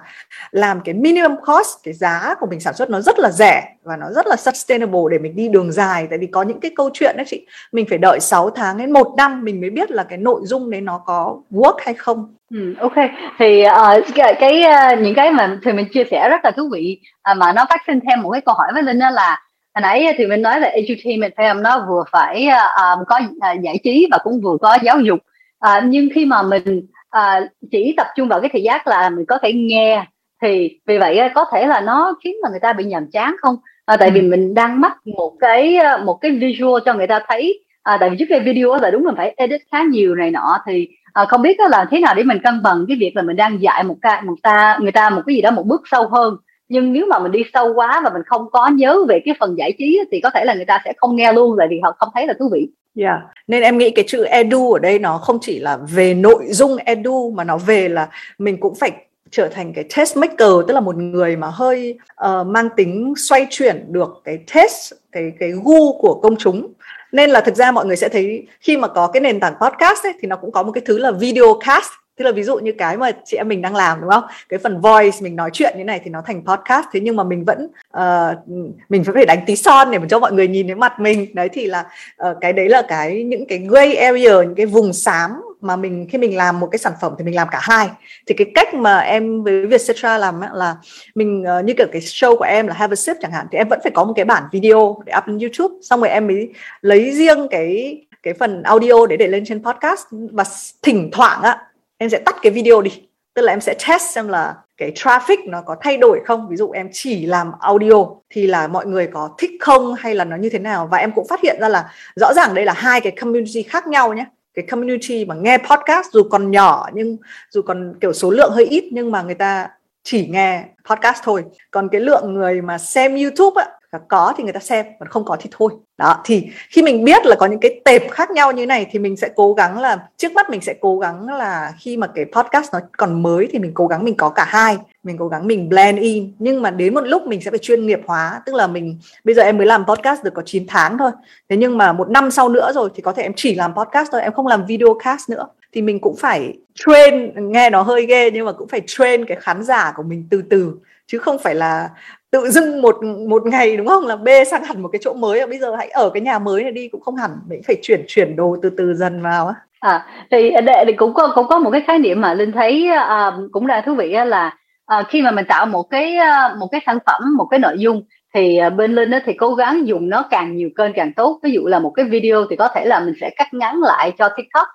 làm 0.52 0.82
cái 0.82 0.94
minimum 0.94 1.36
cost 1.36 1.78
cái 1.84 1.94
giá 1.94 2.36
của 2.40 2.48
mình 2.50 2.60
sản 2.60 2.74
xuất 2.74 2.90
nó 2.90 3.02
rất 3.02 3.20
là 3.20 3.32
rẻ 3.32 3.76
và 3.84 3.98
nó 3.98 4.12
rất 4.12 4.28
là 4.28 4.36
sustainable 4.36 5.02
để 5.12 5.18
mình 5.18 5.36
đi 5.36 5.50
đường 5.50 5.72
dài. 5.72 6.08
Tại 6.10 6.20
vì 6.20 6.28
có 6.28 6.44
những 6.44 6.60
cái 6.60 6.72
câu 6.76 6.90
chuyện 6.94 7.18
đấy 7.18 7.26
chị 7.30 7.48
mình 7.72 7.86
phải 7.90 7.98
đợi 7.98 8.20
6 8.20 8.50
tháng 8.50 8.78
đến 8.78 8.92
một 8.92 9.14
năm 9.18 9.44
mình 9.44 9.62
mới 9.62 9.70
biết 9.70 9.92
là 9.92 10.04
cái 10.04 10.18
nội 10.18 10.42
dung 10.44 10.70
đấy 10.70 10.82
nó 10.82 11.02
có 11.06 11.38
work 11.52 11.76
hay 11.80 11.94
không. 11.94 12.36
Ừ, 12.50 12.74
ok. 12.80 12.96
Thì 13.40 13.64
uh, 13.66 14.04
cái, 14.16 14.36
cái 14.40 14.64
uh, 14.94 15.00
những 15.00 15.16
cái 15.16 15.32
mà 15.32 15.60
thì 15.66 15.72
mình 15.72 15.88
chia 15.94 16.04
sẻ 16.12 16.30
rất 16.30 16.40
là 16.44 16.52
thú 16.52 16.70
vị 16.74 17.00
uh, 17.32 17.38
mà 17.38 17.54
nó 17.54 17.66
phát 17.70 17.82
sinh 17.88 18.00
thêm 18.08 18.22
một 18.22 18.32
cái 18.32 18.42
câu 18.42 18.56
hỏi 18.56 18.68
với 18.74 18.84
linh 18.84 19.00
đó 19.00 19.10
là 19.10 19.42
hồi 19.76 19.82
nãy 19.82 20.14
thì 20.18 20.28
mình 20.28 20.42
nói 20.42 20.60
là 20.60 20.68
edutainment 20.68 21.34
phải 21.38 21.50
không 21.50 21.64
nó 21.64 21.86
vừa 21.90 22.04
phải 22.12 22.48
uh, 22.48 23.08
có 23.08 23.20
uh, 23.28 23.62
giải 23.62 23.80
trí 23.84 24.08
và 24.12 24.18
cũng 24.24 24.42
vừa 24.42 24.58
có 24.62 24.78
giáo 24.84 25.00
dục. 25.00 25.20
Uh, 25.66 25.84
nhưng 25.84 26.10
khi 26.16 26.26
mà 26.26 26.44
mình 26.44 26.88
uh, 27.18 27.50
chỉ 27.72 27.94
tập 27.98 28.08
trung 28.16 28.28
vào 28.28 28.42
cái 28.42 28.50
thị 28.54 28.62
giác 28.62 28.88
là 28.88 29.10
mình 29.10 29.26
có 29.26 29.38
thể 29.38 29.54
nghe 29.54 30.06
thì 30.42 30.80
vì 30.88 30.98
vậy 30.98 31.20
có 31.36 31.46
thể 31.52 31.68
là 31.68 31.82
nó 31.82 32.14
khiến 32.24 32.36
mà 32.44 32.50
người 32.50 32.60
ta 32.60 32.74
bị 32.74 32.84
nhàm 32.84 33.12
chán 33.12 33.36
không? 33.42 33.56
À, 33.86 33.98
tại 33.98 34.12
vì 34.12 34.20
ừ. 34.20 34.28
mình 34.28 34.54
đang 34.54 34.82
mắc 34.82 34.98
một 35.18 35.34
cái 35.40 35.80
một 36.06 36.18
cái 36.22 36.32
visual 36.32 36.82
cho 36.86 36.94
người 36.94 37.08
ta 37.08 37.20
thấy. 37.28 37.60
À, 37.84 37.98
tại 38.00 38.10
vì 38.10 38.16
trước 38.20 38.26
đây 38.30 38.40
video 38.40 38.76
là 38.76 38.92
đúng 38.92 39.06
là 39.06 39.14
phải 39.18 39.34
edit 39.38 39.62
khá 39.72 39.84
nhiều 39.84 40.16
này 40.16 40.32
nọ 40.32 40.60
thì 40.68 40.88
à, 41.14 41.26
không 41.26 41.42
biết 41.42 41.58
là 41.70 41.86
thế 41.92 42.00
nào 42.00 42.14
để 42.16 42.24
mình 42.24 42.40
cân 42.44 42.64
bằng 42.64 42.86
cái 42.88 42.98
việc 43.00 43.12
là 43.16 43.22
mình 43.22 43.36
đang 43.36 43.62
dạy 43.62 43.84
một 43.84 43.96
cái 44.02 44.22
một 44.22 44.36
ta 44.44 44.78
người 44.82 44.92
ta 44.92 45.10
một 45.10 45.22
cái 45.26 45.36
gì 45.36 45.42
đó 45.42 45.52
một 45.52 45.64
bước 45.66 45.82
sâu 45.86 46.08
hơn 46.08 46.38
nhưng 46.70 46.94
nếu 46.94 47.06
mà 47.06 47.20
mình 47.20 47.32
đi 47.32 47.44
sâu 47.54 47.74
quá 47.74 48.02
và 48.04 48.10
mình 48.10 48.22
không 48.26 48.50
có 48.52 48.68
nhớ 48.68 48.98
về 49.08 49.22
cái 49.26 49.36
phần 49.40 49.56
giải 49.58 49.74
trí 49.78 50.00
thì 50.12 50.20
có 50.22 50.30
thể 50.34 50.46
là 50.46 50.54
người 50.54 50.66
ta 50.66 50.82
sẽ 50.86 50.94
không 50.98 51.16
nghe 51.16 51.34
luôn 51.34 51.56
tại 51.58 51.68
vì 51.70 51.80
họ 51.84 51.96
không 52.00 52.10
thấy 52.14 52.28
là 52.28 52.34
thú 52.40 52.50
vị. 52.54 52.68
Yeah. 52.96 53.20
Nên 53.48 53.64
em 53.64 53.78
nghĩ 53.78 53.92
cái 53.92 54.06
chữ 54.08 54.24
edu 54.24 54.72
ở 54.72 54.80
đây 54.80 55.00
nó 55.00 55.18
không 55.18 55.38
chỉ 55.42 55.60
là 55.60 55.78
về 55.96 56.14
nội 56.14 56.46
dung 56.50 56.78
edu 56.78 57.32
mà 57.36 57.44
nó 57.44 57.58
về 57.58 57.90
là 57.90 58.10
mình 58.38 58.58
cũng 58.60 58.76
phải 58.76 58.92
trở 59.32 59.48
thành 59.48 59.74
cái 59.74 59.86
test 59.98 60.18
maker 60.18 60.52
tức 60.68 60.74
là 60.74 60.80
một 60.80 60.96
người 60.96 61.36
mà 61.36 61.48
hơi 61.54 61.98
uh, 62.26 62.48
mang 62.48 62.70
tính 62.78 63.14
xoay 63.18 63.48
chuyển 63.50 63.86
được 63.88 64.22
cái 64.24 64.40
test 64.54 64.94
cái 65.12 65.32
cái 65.40 65.52
gu 65.64 65.98
của 65.98 66.20
công 66.24 66.36
chúng. 66.36 66.74
Nên 67.12 67.30
là 67.30 67.42
thực 67.42 67.56
ra 67.56 67.72
mọi 67.72 67.86
người 67.86 67.96
sẽ 67.96 68.10
thấy 68.10 68.48
khi 68.60 68.78
mà 68.78 68.88
có 68.88 69.08
cái 69.08 69.22
nền 69.22 69.40
tảng 69.40 69.54
podcast 69.62 70.04
ấy, 70.04 70.14
thì 70.22 70.28
nó 70.28 70.36
cũng 70.36 70.52
có 70.52 70.64
một 70.64 70.72
cái 70.72 70.82
thứ 70.86 70.98
là 70.98 71.12
video 71.12 71.60
cast 71.66 71.90
tức 72.18 72.26
là 72.26 72.32
ví 72.32 72.44
dụ 72.44 72.58
như 72.58 72.72
cái 72.72 72.98
mà 72.98 73.12
chị 73.26 73.38
em 73.38 73.48
mình 73.48 73.62
đang 73.62 73.76
làm 73.76 74.02
đúng 74.02 74.10
không? 74.10 74.24
Cái 74.50 74.60
phần 74.60 74.82
voice 74.82 75.18
mình 75.22 75.36
nói 75.36 75.50
chuyện 75.54 75.74
như 75.78 75.84
này 75.84 76.02
thì 76.04 76.12
nó 76.12 76.22
thành 76.26 76.46
podcast. 76.46 76.86
Thế 76.94 77.00
nhưng 77.00 77.16
mà 77.16 77.24
mình 77.24 77.46
vẫn 77.46 77.68
uh, 77.98 78.50
mình 78.90 79.04
phải 79.04 79.26
đánh 79.26 79.40
tí 79.46 79.56
son 79.56 79.92
để 79.92 80.00
mà 80.00 80.06
cho 80.10 80.20
mọi 80.20 80.34
người 80.34 80.48
nhìn 80.48 80.68
thấy 80.68 80.76
mặt 80.76 81.00
mình. 81.00 81.28
Đấy 81.34 81.50
thì 81.50 81.66
là 81.66 81.86
uh, 82.30 82.38
cái 82.42 82.54
đấy 82.54 82.70
là 82.70 82.82
cái 82.82 83.24
những 83.24 83.46
cái 83.48 83.60
gray 83.70 83.96
area 83.96 84.44
những 84.44 84.56
cái 84.56 84.66
vùng 84.66 84.94
xám 84.94 85.42
mà 85.62 85.76
mình 85.76 86.08
khi 86.12 86.18
mình 86.18 86.38
làm 86.38 86.60
một 86.60 86.68
cái 86.72 86.80
sản 86.80 86.94
phẩm 87.02 87.16
thì 87.18 87.26
mình 87.26 87.36
làm 87.36 87.48
cả 87.52 87.60
hai. 87.62 87.90
Thì 88.26 88.36
cái 88.38 88.52
cách 88.56 88.74
mà 88.74 89.00
em 89.00 89.44
với 89.44 89.66
Vietcetera 89.66 90.18
làm 90.18 90.42
là 90.54 90.76
mình 91.16 91.46
uh, 91.60 91.66
như 91.66 91.74
kiểu 91.74 91.88
cái 91.92 92.02
show 92.02 92.38
của 92.38 92.46
em 92.46 92.68
là 92.68 92.74
Have 92.74 92.94
a 92.94 92.96
Sip 92.96 93.18
chẳng 93.22 93.32
hạn 93.32 93.48
thì 93.52 93.58
em 93.58 93.70
vẫn 93.70 93.80
phải 93.84 93.92
có 93.96 94.04
một 94.04 94.14
cái 94.16 94.26
bản 94.26 94.44
video 94.52 94.98
để 95.06 95.14
up 95.18 95.28
lên 95.28 95.40
YouTube. 95.40 95.76
Xong 95.82 96.00
rồi 96.00 96.10
em 96.10 96.28
mới 96.28 96.50
lấy 96.82 97.12
riêng 97.12 97.48
cái 97.52 98.02
cái 98.24 98.34
phần 98.34 98.64
audio 98.64 99.06
để 99.10 99.18
để 99.18 99.28
lên 99.28 99.46
trên 99.46 99.64
podcast. 99.64 100.02
Và 100.12 100.44
thỉnh 100.82 101.10
thoảng 101.12 101.42
á 101.42 101.60
em 101.98 102.10
sẽ 102.10 102.20
tắt 102.26 102.36
cái 102.42 102.52
video 102.52 102.82
đi. 102.82 103.02
Tức 103.34 103.42
là 103.42 103.54
em 103.54 103.62
sẽ 103.62 103.76
test 103.88 104.02
xem 104.02 104.28
là 104.28 104.56
cái 104.78 104.92
traffic 104.92 105.38
nó 105.46 105.62
có 105.62 105.76
thay 105.82 105.98
đổi 105.98 106.22
không. 106.26 106.48
Ví 106.50 106.56
dụ 106.56 106.72
em 106.72 106.90
chỉ 106.92 107.26
làm 107.26 107.52
audio 107.60 108.06
thì 108.30 108.48
là 108.48 108.68
mọi 108.68 108.86
người 108.86 109.08
có 109.08 109.30
thích 109.38 109.52
không 109.60 109.94
hay 109.94 110.16
là 110.16 110.26
nó 110.26 110.36
như 110.36 110.50
thế 110.50 110.60
nào. 110.60 110.88
Và 110.92 110.98
em 110.98 111.12
cũng 111.12 111.28
phát 111.28 111.42
hiện 111.42 111.58
ra 111.62 111.70
là 111.70 111.92
rõ 112.16 112.34
ràng 112.34 112.54
đây 112.54 112.66
là 112.66 112.74
hai 112.74 113.02
cái 113.02 113.12
community 113.12 113.64
khác 113.64 113.88
nhau 113.88 114.14
nhé. 114.14 114.26
Cái 114.54 114.66
community 114.72 115.26
mà 115.26 115.36
nghe 115.36 115.58
podcast 115.58 116.08
dù 116.12 116.24
còn 116.24 116.52
nhỏ 116.52 116.90
nhưng 116.94 117.18
dù 117.50 117.62
còn 117.62 117.94
kiểu 118.02 118.14
số 118.14 118.32
lượng 118.32 118.52
hơi 118.52 118.66
ít 118.66 118.90
nhưng 118.92 119.12
mà 119.12 119.22
người 119.22 119.36
ta 119.36 119.70
chỉ 120.04 120.28
nghe 120.28 120.66
podcast 120.90 121.24
thôi. 121.24 121.44
Còn 121.72 121.90
cái 121.92 122.02
lượng 122.02 122.34
người 122.34 122.62
mà 122.62 122.78
xem 122.78 123.16
youtube 123.16 123.64
á 123.64 123.70
có 124.08 124.34
thì 124.38 124.44
người 124.44 124.54
ta 124.54 124.60
xem, 124.60 124.86
còn 125.00 125.10
không 125.10 125.26
có 125.26 125.38
thì 125.40 125.50
thôi. 125.54 125.72
Đó, 125.98 126.22
thì 126.26 126.48
khi 126.70 126.82
mình 126.82 127.04
biết 127.04 127.26
là 127.26 127.36
có 127.40 127.46
những 127.46 127.60
cái 127.60 127.82
tệp 127.86 128.12
khác 128.12 128.32
nhau 128.32 128.52
như 128.52 128.66
này 128.66 128.88
thì 128.92 129.00
mình 129.00 129.18
sẽ 129.18 129.30
cố 129.36 129.54
gắng 129.54 129.80
là, 129.80 129.98
trước 130.18 130.32
mắt 130.32 130.50
mình 130.50 130.62
sẽ 130.62 130.74
cố 130.82 131.00
gắng 131.00 131.28
là 131.28 131.74
khi 131.80 131.98
mà 131.98 132.08
cái 132.08 132.26
podcast 132.32 132.74
nó 132.74 132.80
còn 132.98 133.24
mới 133.24 133.48
thì 133.52 133.60
mình 133.60 133.72
cố 133.74 133.88
gắng 133.88 134.06
mình 134.06 134.18
có 134.18 134.30
cả 134.30 134.46
hai. 134.48 134.78
Mình 135.04 135.18
cố 135.18 135.28
gắng 135.28 135.48
mình 135.48 135.70
blend 135.70 136.00
in, 136.00 136.34
nhưng 136.40 136.62
mà 136.62 136.72
đến 136.72 136.94
một 136.94 137.02
lúc 137.02 137.28
mình 137.28 137.42
sẽ 137.42 137.52
phải 137.52 137.60
chuyên 137.60 137.86
nghiệp 137.86 138.00
hóa. 138.08 138.42
Tức 138.46 138.56
là 138.56 138.68
mình, 138.68 139.00
bây 139.24 139.36
giờ 139.36 139.44
em 139.44 139.58
mới 139.58 139.68
làm 139.68 139.86
podcast 139.86 140.24
được 140.24 140.34
có 140.34 140.42
9 140.46 140.66
tháng 140.68 140.98
thôi. 140.98 141.12
Thế 141.50 141.58
nhưng 141.58 141.78
mà 141.78 141.94
một 141.94 142.10
năm 142.10 142.32
sau 142.32 142.50
nữa 142.50 142.72
rồi 142.76 142.90
thì 142.96 143.02
có 143.02 143.12
thể 143.12 143.24
em 143.24 143.34
chỉ 143.36 143.56
làm 143.56 143.76
podcast 143.76 144.12
thôi, 144.12 144.22
em 144.22 144.34
không 144.34 144.48
làm 144.48 144.66
video 144.66 144.98
cast 145.04 145.30
nữa. 145.30 145.48
Thì 145.74 145.82
mình 145.82 146.00
cũng 146.00 146.16
phải 146.16 146.58
train, 146.76 147.32
nghe 147.52 147.70
nó 147.70 147.82
hơi 147.82 148.06
ghê 148.06 148.32
nhưng 148.32 148.46
mà 148.46 148.52
cũng 148.52 148.68
phải 148.68 148.82
train 148.88 149.26
cái 149.26 149.38
khán 149.42 149.64
giả 149.64 149.94
của 149.96 150.04
mình 150.04 150.28
từ 150.30 150.42
từ. 150.50 150.74
Chứ 151.08 151.20
không 151.20 151.38
phải 151.40 151.56
là 151.56 151.90
tự 152.34 152.50
dưng 152.50 152.82
một 152.82 152.96
một 153.30 153.46
ngày 153.46 153.78
đúng 153.78 153.88
không? 153.88 154.08
Là 154.08 154.16
bê 154.16 154.46
sang 154.46 154.64
hẳn 154.64 154.82
một 154.82 154.90
cái 154.92 155.00
chỗ 155.04 155.14
mới. 155.14 155.48
Bây 155.48 155.60
giờ 155.60 155.76
hãy 155.76 155.90
ở 155.90 156.10
cái 156.10 156.22
nhà 156.22 156.40
mới 156.40 156.64
này 156.64 156.72
đi 156.72 156.88
cũng 156.88 157.02
không 157.02 157.16
hẳn. 157.16 157.32
Mình 157.50 157.62
phải 157.68 157.76
chuyển 157.82 158.04
chuyển 158.08 158.36
đồ 158.36 158.58
từ 158.62 158.70
từ 158.78 158.94
dần 158.94 159.22
vào 159.22 159.48
á. 159.48 159.54
À 159.80 160.06
thì 160.32 160.52
à, 160.52 160.62
để, 160.62 160.86
cũng 160.98 161.14
có 161.14 161.32
cũng 161.36 161.48
có 161.48 161.60
một 161.60 161.72
cái 161.72 161.82
khái 161.88 162.00
niệm 162.00 162.22
mà 162.22 162.34
linh 162.34 162.52
thấy 162.52 162.90
uh, 162.92 163.52
cũng 163.52 163.66
là 163.66 163.82
thú 163.82 163.96
vị 163.96 164.16
là 164.26 164.58
uh, 165.00 165.08
khi 165.10 165.22
mà 165.22 165.32
mình 165.32 165.46
tạo 165.46 165.66
một 165.66 165.84
cái 165.84 166.18
uh, 166.18 166.58
một 166.60 166.68
cái 166.72 166.82
sản 166.86 166.98
phẩm 167.06 167.38
một 167.38 167.46
cái 167.46 167.60
nội 167.60 167.76
dung 167.78 168.04
thì 168.34 168.60
uh, 168.68 168.74
bên 168.74 168.96
linh 168.96 169.12
thì 169.26 169.34
cố 169.34 169.54
gắng 169.54 169.88
dùng 169.88 170.10
nó 170.10 170.26
càng 170.30 170.56
nhiều 170.56 170.70
kênh 170.78 170.94
càng 170.94 171.14
tốt. 171.14 171.40
Ví 171.44 171.52
dụ 171.52 171.68
là 171.68 171.80
một 171.80 171.90
cái 171.90 172.06
video 172.06 172.46
thì 172.50 172.56
có 172.56 172.68
thể 172.76 172.86
là 172.86 173.00
mình 173.00 173.14
sẽ 173.22 173.30
cắt 173.38 173.54
ngắn 173.54 173.82
lại 173.82 174.12
cho 174.18 174.30
tiktok 174.30 174.68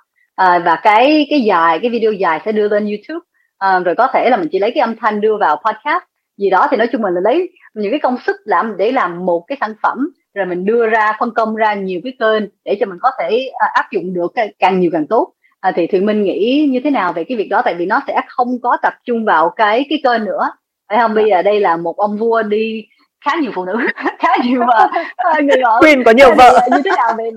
uh, 0.43 0.65
và 0.65 0.81
cái 0.83 1.27
cái 1.31 1.41
dài 1.41 1.79
cái 1.79 1.91
video 1.91 2.12
dài 2.12 2.41
sẽ 2.45 2.53
đưa 2.53 2.69
lên 2.69 2.87
youtube. 2.87 3.25
Uh, 3.67 3.87
rồi 3.87 3.95
có 3.95 4.07
thể 4.15 4.31
là 4.31 4.37
mình 4.37 4.49
chỉ 4.53 4.59
lấy 4.59 4.71
cái 4.71 4.81
âm 4.81 4.97
thanh 4.97 5.21
đưa 5.21 5.37
vào 5.37 5.57
podcast 5.57 6.03
gì 6.38 6.50
đó 6.50 6.68
thì 6.71 6.76
nói 6.76 6.87
chung 6.92 7.02
mình 7.02 7.14
là 7.14 7.21
lấy 7.25 7.50
những 7.75 7.90
cái 7.90 8.00
công 8.00 8.16
sức 8.26 8.37
làm 8.45 8.76
để 8.76 8.92
làm 8.92 9.26
một 9.26 9.45
cái 9.47 9.59
sản 9.61 9.75
phẩm 9.83 10.11
rồi 10.35 10.47
mình 10.47 10.64
đưa 10.64 10.87
ra 10.87 11.12
phân 11.18 11.30
công 11.35 11.54
ra 11.54 11.75
nhiều 11.75 12.00
cái 12.04 12.12
kênh 12.21 12.49
để 12.64 12.76
cho 12.80 12.87
mình 12.87 12.99
có 13.02 13.11
thể 13.18 13.50
à, 13.59 13.66
áp 13.75 13.92
dụng 13.92 14.14
được 14.14 14.33
càng 14.59 14.80
nhiều 14.80 14.90
càng 14.92 15.07
tốt. 15.07 15.33
À, 15.61 15.73
thì 15.76 15.87
thì 15.87 16.00
mình 16.00 16.23
nghĩ 16.23 16.68
như 16.71 16.80
thế 16.85 16.90
nào 16.90 17.12
về 17.12 17.25
cái 17.25 17.37
việc 17.37 17.49
đó? 17.49 17.62
Tại 17.64 17.75
vì 17.75 17.87
nó 17.87 18.00
sẽ 18.07 18.21
không 18.28 18.61
có 18.62 18.76
tập 18.83 18.92
trung 19.04 19.25
vào 19.25 19.50
cái 19.50 19.87
cái 19.90 20.00
kênh 20.04 20.25
nữa. 20.25 20.50
Phải 20.88 20.99
không? 20.99 21.14
Bây 21.14 21.25
giờ 21.30 21.42
đây 21.42 21.61
là 21.61 21.76
một 21.76 21.97
ông 21.97 22.16
vua 22.16 22.42
đi 22.42 22.87
khá 23.25 23.37
nhiều 23.42 23.50
phụ 23.54 23.64
nữ 23.64 23.76
khá 24.18 24.28
nhiều 24.45 24.61
mà 24.64 24.90
người 25.42 25.62
vợ 25.62 25.78
Queen 25.80 26.04
có 26.04 26.11
nhiều 26.11 26.35
vợ. 26.35 26.61
như 26.71 26.83
thế 26.85 26.90
nào 26.97 27.14
về 27.18 27.30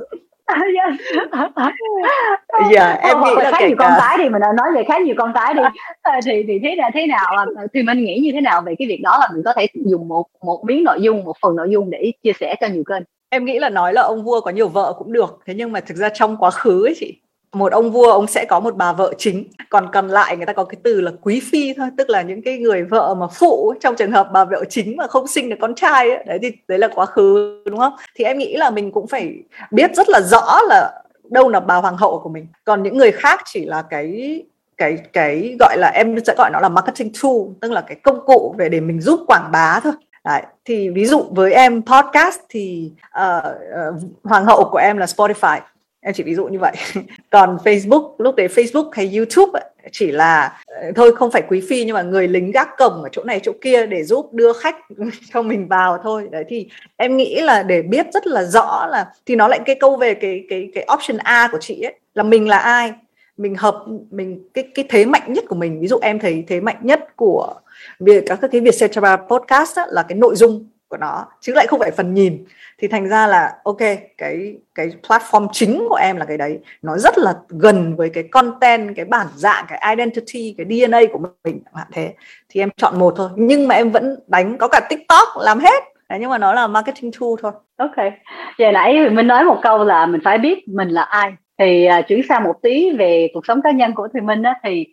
dạ 2.74 2.98
em 3.01 3.17
nghĩ 3.22 3.29
là 3.38 3.51
khá 3.51 3.67
nhiều 3.67 3.75
cả... 3.79 3.86
con 3.89 3.93
cái 4.00 4.17
thì 4.17 4.29
mình 4.29 4.41
nói 4.41 4.67
về 4.75 4.84
khá 4.88 4.98
nhiều 4.98 5.15
con 5.17 5.31
cái 5.36 5.53
đi. 5.53 5.62
Ờ, 6.01 6.12
thì 6.25 6.43
thì 6.48 6.60
thế 6.63 6.75
là 6.77 6.89
thế 6.93 7.08
nào? 7.08 7.46
Thì 7.74 7.84
mình 7.84 8.03
nghĩ 8.03 8.20
như 8.24 8.31
thế 8.34 8.41
nào 8.41 8.62
về 8.62 8.75
cái 8.79 8.88
việc 8.88 9.00
đó 9.03 9.17
là 9.22 9.29
mình 9.34 9.43
có 9.46 9.53
thể 9.53 9.67
dùng 9.74 10.08
một 10.08 10.25
một 10.43 10.63
miếng 10.65 10.84
nội 10.84 11.01
dung 11.01 11.24
một 11.24 11.36
phần 11.41 11.55
nội 11.55 11.67
dung 11.70 11.89
để 11.89 12.12
chia 12.24 12.34
sẻ 12.39 12.55
cho 12.62 12.67
nhiều 12.67 12.84
kênh? 12.84 13.03
Em 13.29 13.46
nghĩ 13.46 13.60
là 13.60 13.70
nói 13.70 13.93
là 13.93 14.01
ông 14.01 14.24
vua 14.24 14.41
có 14.41 14.51
nhiều 14.51 14.67
vợ 14.67 14.93
cũng 14.98 15.13
được 15.13 15.39
thế 15.46 15.53
nhưng 15.53 15.72
mà 15.72 15.79
thực 15.79 15.98
ra 15.98 16.10
trong 16.10 16.38
quá 16.38 16.51
khứ 16.51 16.86
ấy 16.86 16.93
chị 17.00 17.22
một 17.55 17.72
ông 17.72 17.91
vua 17.91 18.12
ông 18.12 18.27
sẽ 18.27 18.46
có 18.46 18.60
một 18.60 18.75
bà 18.75 18.93
vợ 18.93 19.13
chính. 19.17 19.43
Còn 19.70 19.88
còn 19.93 20.08
lại 20.08 20.38
người 20.38 20.46
ta 20.46 20.53
có 20.53 20.63
cái 20.63 20.77
từ 20.84 21.01
là 21.01 21.12
quý 21.22 21.41
phi 21.51 21.74
thôi 21.74 21.88
tức 21.98 22.10
là 22.10 22.22
những 22.22 22.41
cái 22.41 22.58
người 22.58 22.84
vợ 22.84 23.15
mà 23.15 23.27
phụ 23.27 23.74
trong 23.81 23.96
trường 23.96 24.12
hợp 24.12 24.29
bà 24.34 24.46
vợ 24.46 24.63
chính 24.70 24.98
mà 24.98 25.08
không 25.08 25.27
sinh 25.27 25.50
được 25.50 25.55
con 25.62 25.75
trai 25.75 26.10
ấy, 26.10 26.24
đấy 26.27 26.39
thì 26.41 26.51
đấy 26.67 26.79
là 26.79 26.88
quá 26.88 27.05
khứ 27.05 27.62
đúng 27.65 27.79
không? 27.79 27.93
Thì 28.15 28.25
em 28.25 28.38
nghĩ 28.38 28.58
là 28.58 28.70
mình 28.70 28.91
cũng 28.91 29.08
phải 29.08 29.34
biết 29.72 29.96
rất 29.96 30.10
là 30.10 30.22
rõ 30.22 30.60
là 30.70 31.01
đâu 31.29 31.50
là 31.50 31.60
bà 31.60 31.75
hoàng 31.75 31.98
hậu 31.98 32.20
của 32.24 32.29
mình. 32.29 32.48
Còn 32.63 32.84
những 32.84 32.98
người 32.98 33.12
khác 33.12 33.41
chỉ 33.46 33.65
là 33.65 33.81
cái 33.81 34.41
cái 34.77 34.98
cái 35.13 35.55
gọi 35.60 35.77
là 35.77 35.91
em 35.96 36.15
sẽ 36.25 36.36
gọi 36.38 36.50
nó 36.53 36.60
là 36.60 36.70
marketing 36.70 37.12
tool 37.24 37.34
tức 37.62 37.72
là 37.72 37.81
cái 37.81 37.96
công 37.96 38.25
cụ 38.25 38.55
về 38.58 38.70
để 38.70 38.79
mình 38.79 39.01
giúp 39.01 39.20
quảng 39.27 39.50
bá 39.51 39.79
thôi. 39.84 39.93
Đấy, 40.25 40.41
thì 40.65 40.89
ví 40.89 41.05
dụ 41.05 41.25
với 41.31 41.53
em 41.53 41.81
podcast 41.86 42.39
thì 42.50 42.91
uh, 43.22 43.46
uh, 43.46 44.01
hoàng 44.24 44.46
hậu 44.46 44.70
của 44.72 44.77
em 44.77 44.98
là 44.98 45.05
Spotify 45.05 45.60
em 46.01 46.13
chỉ 46.13 46.24
ví 46.24 46.36
dụ 46.36 46.46
như 46.46 46.60
vậy. 46.60 46.75
Còn 47.29 47.58
Facebook 47.63 48.15
lúc 48.17 48.36
đấy 48.36 48.48
Facebook 48.48 48.89
hay 48.91 49.15
YouTube 49.15 49.60
ấy, 49.60 49.70
chỉ 49.91 50.12
là 50.12 50.60
ờ, 50.65 50.91
thôi 50.96 51.15
không 51.15 51.31
phải 51.31 51.43
quý 51.50 51.62
phi 51.70 51.86
nhưng 51.86 51.93
mà 51.93 52.01
người 52.01 52.27
lính 52.27 52.51
gác 52.51 52.70
cổng 52.77 53.03
ở 53.03 53.10
chỗ 53.12 53.24
này 53.24 53.39
chỗ 53.43 53.51
kia 53.62 53.86
để 53.86 54.03
giúp 54.03 54.34
đưa 54.34 54.53
khách 54.53 54.75
cho 55.34 55.41
mình 55.41 55.67
vào 55.67 55.98
thôi. 56.03 56.27
Đấy 56.31 56.43
thì 56.48 56.67
em 56.98 57.17
nghĩ 57.17 57.41
là 57.41 57.63
để 57.63 57.81
biết 57.81 58.05
rất 58.13 58.27
là 58.27 58.43
rõ 58.43 58.88
là 58.88 59.13
thì 59.25 59.36
nó 59.36 59.48
lại 59.48 59.60
cái 59.65 59.75
câu 59.75 59.96
về 59.96 60.13
cái 60.13 60.46
cái 60.50 60.70
cái 60.74 60.88
option 60.93 61.17
A 61.17 61.50
của 61.51 61.60
chị 61.62 61.81
ấy 61.81 62.00
là 62.15 62.24
mình 62.24 62.48
là 62.48 62.58
ai? 62.58 62.93
Mình 63.38 63.55
hợp 63.55 63.86
mình 64.12 64.50
cái 64.53 64.67
cái 64.75 64.86
thế 64.89 65.05
mạnh 65.05 65.34
nhất 65.34 65.43
của 65.48 65.55
mình 65.55 65.79
ví 65.79 65.88
dụ 65.88 66.00
em 66.01 66.20
thấy 66.20 66.43
thế 66.48 66.62
mạnh 66.62 66.77
nhất 66.81 67.15
của 67.15 67.53
việc 68.00 68.24
các 68.27 68.39
cái 68.41 68.50
việc 68.51 68.60
Vietcetera 68.62 69.15
podcast 69.15 69.77
á, 69.77 69.86
là 69.89 70.03
cái 70.03 70.17
nội 70.17 70.36
dung 70.36 70.65
của 70.91 70.98
nó 70.98 71.25
chứ 71.39 71.53
lại 71.55 71.67
không 71.67 71.79
phải 71.79 71.91
phần 71.91 72.13
nhìn. 72.13 72.45
Thì 72.77 72.88
thành 72.88 73.10
ra 73.10 73.27
là 73.27 73.51
ok 73.63 73.77
cái 74.17 74.55
cái 74.75 74.89
platform 75.07 75.48
chính 75.51 75.86
của 75.89 75.95
em 75.95 76.17
là 76.17 76.25
cái 76.25 76.38
đấy. 76.38 76.60
Nó 76.81 76.98
rất 76.98 77.17
là 77.17 77.33
gần 77.50 77.95
với 77.95 78.10
cái 78.10 78.24
content 78.24 78.95
cái 78.95 79.05
bản 79.05 79.27
dạng 79.36 79.65
cái 79.67 79.95
identity 79.95 80.55
cái 80.57 80.65
DNA 80.69 81.00
của 81.13 81.19
mình 81.19 81.62
chẳng 81.65 81.74
hạn 81.75 81.88
thế. 81.93 82.13
Thì 82.50 82.62
em 82.62 82.69
chọn 82.77 83.00
một 83.00 83.13
thôi 83.17 83.29
nhưng 83.36 83.67
mà 83.67 83.75
em 83.75 83.91
vẫn 83.91 84.19
đánh 84.27 84.57
có 84.57 84.67
cả 84.67 84.79
TikTok 84.89 85.27
làm 85.39 85.60
hết. 85.60 85.83
Đấy, 86.10 86.19
nhưng 86.19 86.29
mà 86.29 86.38
nó 86.38 86.53
là 86.53 86.67
marketing 86.67 87.12
tool 87.12 87.29
thôi. 87.41 87.51
Ok. 87.77 88.13
Giờ 88.57 88.71
nãy 88.71 89.10
mình 89.10 89.27
nói 89.27 89.43
một 89.43 89.60
câu 89.62 89.83
là 89.83 90.05
mình 90.05 90.21
phải 90.24 90.38
biết 90.38 90.67
mình 90.67 90.89
là 90.89 91.01
ai. 91.01 91.33
Thì 91.60 91.88
uh, 92.00 92.07
chuyển 92.07 92.21
sang 92.29 92.43
một 92.43 92.55
tí 92.62 92.91
về 92.98 93.27
cuộc 93.33 93.45
sống 93.45 93.62
cá 93.62 93.71
nhân 93.71 93.93
của 93.95 94.07
Thùy 94.07 94.21
Minh 94.21 94.43
á, 94.43 94.55
thì 94.63 94.86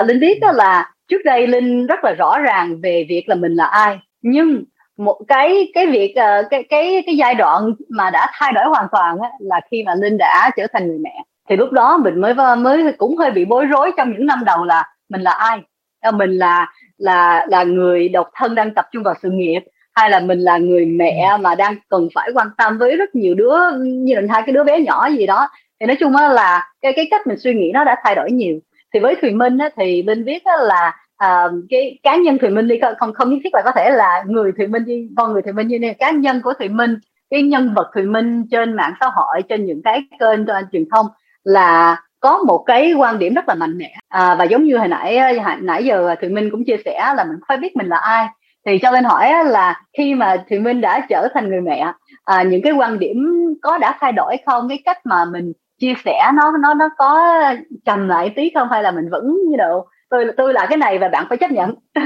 uh, 0.00 0.06
Linh 0.06 0.20
biết 0.20 0.40
đó 0.40 0.52
là 0.52 0.92
trước 1.08 1.24
đây 1.24 1.46
Linh 1.46 1.86
rất 1.86 2.04
là 2.04 2.12
rõ 2.12 2.38
ràng 2.38 2.80
về 2.82 3.06
việc 3.08 3.28
là 3.28 3.34
mình 3.34 3.54
là 3.54 3.64
ai. 3.64 3.98
Nhưng 4.22 4.64
một 4.96 5.20
cái 5.28 5.70
cái 5.74 5.86
việc 5.86 6.14
uh, 6.18 6.46
cái 6.50 6.64
cái 6.68 7.02
cái 7.06 7.16
giai 7.16 7.34
đoạn 7.34 7.74
mà 7.88 8.10
đã 8.10 8.26
thay 8.32 8.52
đổi 8.52 8.64
hoàn 8.64 8.86
toàn 8.92 9.18
á, 9.22 9.28
là 9.40 9.60
khi 9.70 9.82
mà 9.86 9.94
linh 9.94 10.18
đã 10.18 10.50
trở 10.56 10.66
thành 10.72 10.88
người 10.88 10.98
mẹ. 10.98 11.24
Thì 11.48 11.56
lúc 11.56 11.72
đó 11.72 11.96
mình 11.96 12.20
mới 12.20 12.34
mới 12.58 12.92
cũng 12.92 13.16
hơi 13.16 13.30
bị 13.30 13.44
bối 13.44 13.66
rối 13.66 13.92
trong 13.96 14.12
những 14.12 14.26
năm 14.26 14.44
đầu 14.44 14.64
là 14.64 14.84
mình 15.08 15.20
là 15.20 15.30
ai? 15.30 15.60
Ờ, 16.02 16.10
mình 16.10 16.30
là 16.30 16.72
là 16.98 17.46
là 17.48 17.62
người 17.64 18.08
độc 18.08 18.30
thân 18.34 18.54
đang 18.54 18.74
tập 18.74 18.86
trung 18.92 19.02
vào 19.02 19.14
sự 19.22 19.30
nghiệp 19.30 19.60
hay 19.94 20.10
là 20.10 20.20
mình 20.20 20.38
là 20.38 20.58
người 20.58 20.84
mẹ 20.84 21.28
ừ. 21.30 21.36
mà 21.40 21.54
đang 21.54 21.76
cần 21.88 22.08
phải 22.14 22.30
quan 22.34 22.48
tâm 22.58 22.78
với 22.78 22.96
rất 22.96 23.14
nhiều 23.14 23.34
đứa 23.34 23.56
như 23.80 24.14
là 24.14 24.22
hai 24.30 24.42
cái 24.46 24.52
đứa 24.52 24.64
bé 24.64 24.80
nhỏ 24.80 25.08
gì 25.10 25.26
đó. 25.26 25.48
Thì 25.80 25.86
nói 25.86 25.96
chung 26.00 26.12
là 26.16 26.72
cái 26.82 26.92
cái 26.96 27.08
cách 27.10 27.26
mình 27.26 27.38
suy 27.38 27.54
nghĩ 27.54 27.70
nó 27.74 27.84
đã 27.84 27.96
thay 28.04 28.14
đổi 28.14 28.30
nhiều. 28.30 28.58
Thì 28.94 29.00
với 29.00 29.14
thùy 29.14 29.30
minh 29.30 29.58
á, 29.58 29.68
thì 29.76 30.02
linh 30.02 30.24
biết 30.24 30.44
á, 30.44 30.52
là 30.56 30.96
uh, 31.24 31.52
cái 31.70 31.98
cá 32.02 32.16
nhân 32.16 32.38
thùy 32.38 32.50
minh 32.50 32.68
đi 32.68 32.80
không 32.98 33.12
không 33.12 33.30
nhất 33.30 33.38
thiết 33.44 33.54
là 33.54 33.62
có 33.64 33.70
thể 33.76 33.90
là 33.90 34.24
người 34.26 34.52
thùy 34.52 34.66
minh 34.66 34.84
đi 34.84 35.08
con 35.16 35.32
người 35.32 35.42
thùy 35.42 35.52
minh 35.52 35.68
như 35.68 35.78
này 35.78 35.94
cá 35.98 36.10
nhân 36.10 36.40
của 36.42 36.52
thùy 36.58 36.68
minh 36.68 36.98
cái 37.30 37.42
nhân 37.42 37.74
vật 37.74 37.90
thùy 37.94 38.02
minh 38.02 38.46
trên 38.50 38.72
mạng 38.72 38.94
xã 39.00 39.06
hội 39.14 39.42
trên 39.48 39.66
những 39.66 39.82
cái 39.82 40.02
kênh 40.20 40.46
truyền 40.72 40.84
thông 40.90 41.06
là 41.44 41.96
có 42.24 42.38
một 42.38 42.64
cái 42.66 42.92
quan 42.92 43.18
điểm 43.18 43.34
rất 43.34 43.48
là 43.48 43.54
mạnh 43.54 43.78
mẽ. 43.78 43.94
À, 44.08 44.34
và 44.38 44.44
giống 44.44 44.64
như 44.64 44.78
hồi 44.78 44.88
nãy 44.88 45.16
ờ, 45.16 45.26
hồi 45.26 45.56
nãy 45.60 45.84
giờ 45.84 46.14
thùy 46.20 46.28
minh 46.28 46.50
cũng 46.50 46.64
chia 46.64 46.76
sẻ 46.84 47.14
là 47.16 47.24
mình 47.24 47.36
phải 47.48 47.56
biết 47.56 47.76
mình 47.76 47.86
là 47.86 47.96
ai. 47.96 48.26
Thì 48.66 48.78
cho 48.78 48.90
nên 48.90 49.04
hỏi 49.04 49.44
là 49.44 49.82
khi 49.98 50.14
mà 50.14 50.44
thùy 50.50 50.58
minh 50.58 50.80
đã 50.80 51.06
trở 51.08 51.28
thành 51.34 51.48
người 51.48 51.60
mẹ 51.60 51.92
à, 52.24 52.42
những 52.42 52.62
cái 52.62 52.72
quan 52.72 52.98
điểm 52.98 53.16
có 53.62 53.78
đã 53.78 53.96
thay 54.00 54.12
đổi 54.12 54.36
không? 54.46 54.68
Cái 54.68 54.82
cách 54.84 54.98
mà 55.06 55.24
mình 55.24 55.52
chia 55.80 55.94
sẻ 56.04 56.30
nó 56.34 56.52
nó 56.62 56.74
nó 56.74 56.88
có 56.98 57.42
trầm 57.84 58.08
lại 58.08 58.32
tí 58.36 58.50
không? 58.54 58.68
Hay 58.70 58.82
là 58.82 58.90
mình 58.90 59.10
vẫn 59.10 59.36
như 59.48 59.56
độ 59.56 59.86
tôi 60.14 60.24
tôi 60.36 60.52
là 60.52 60.66
cái 60.68 60.78
này 60.78 60.98
và 60.98 61.08
bạn 61.08 61.26
phải 61.28 61.38
chấp 61.38 61.50
nhận. 61.50 61.74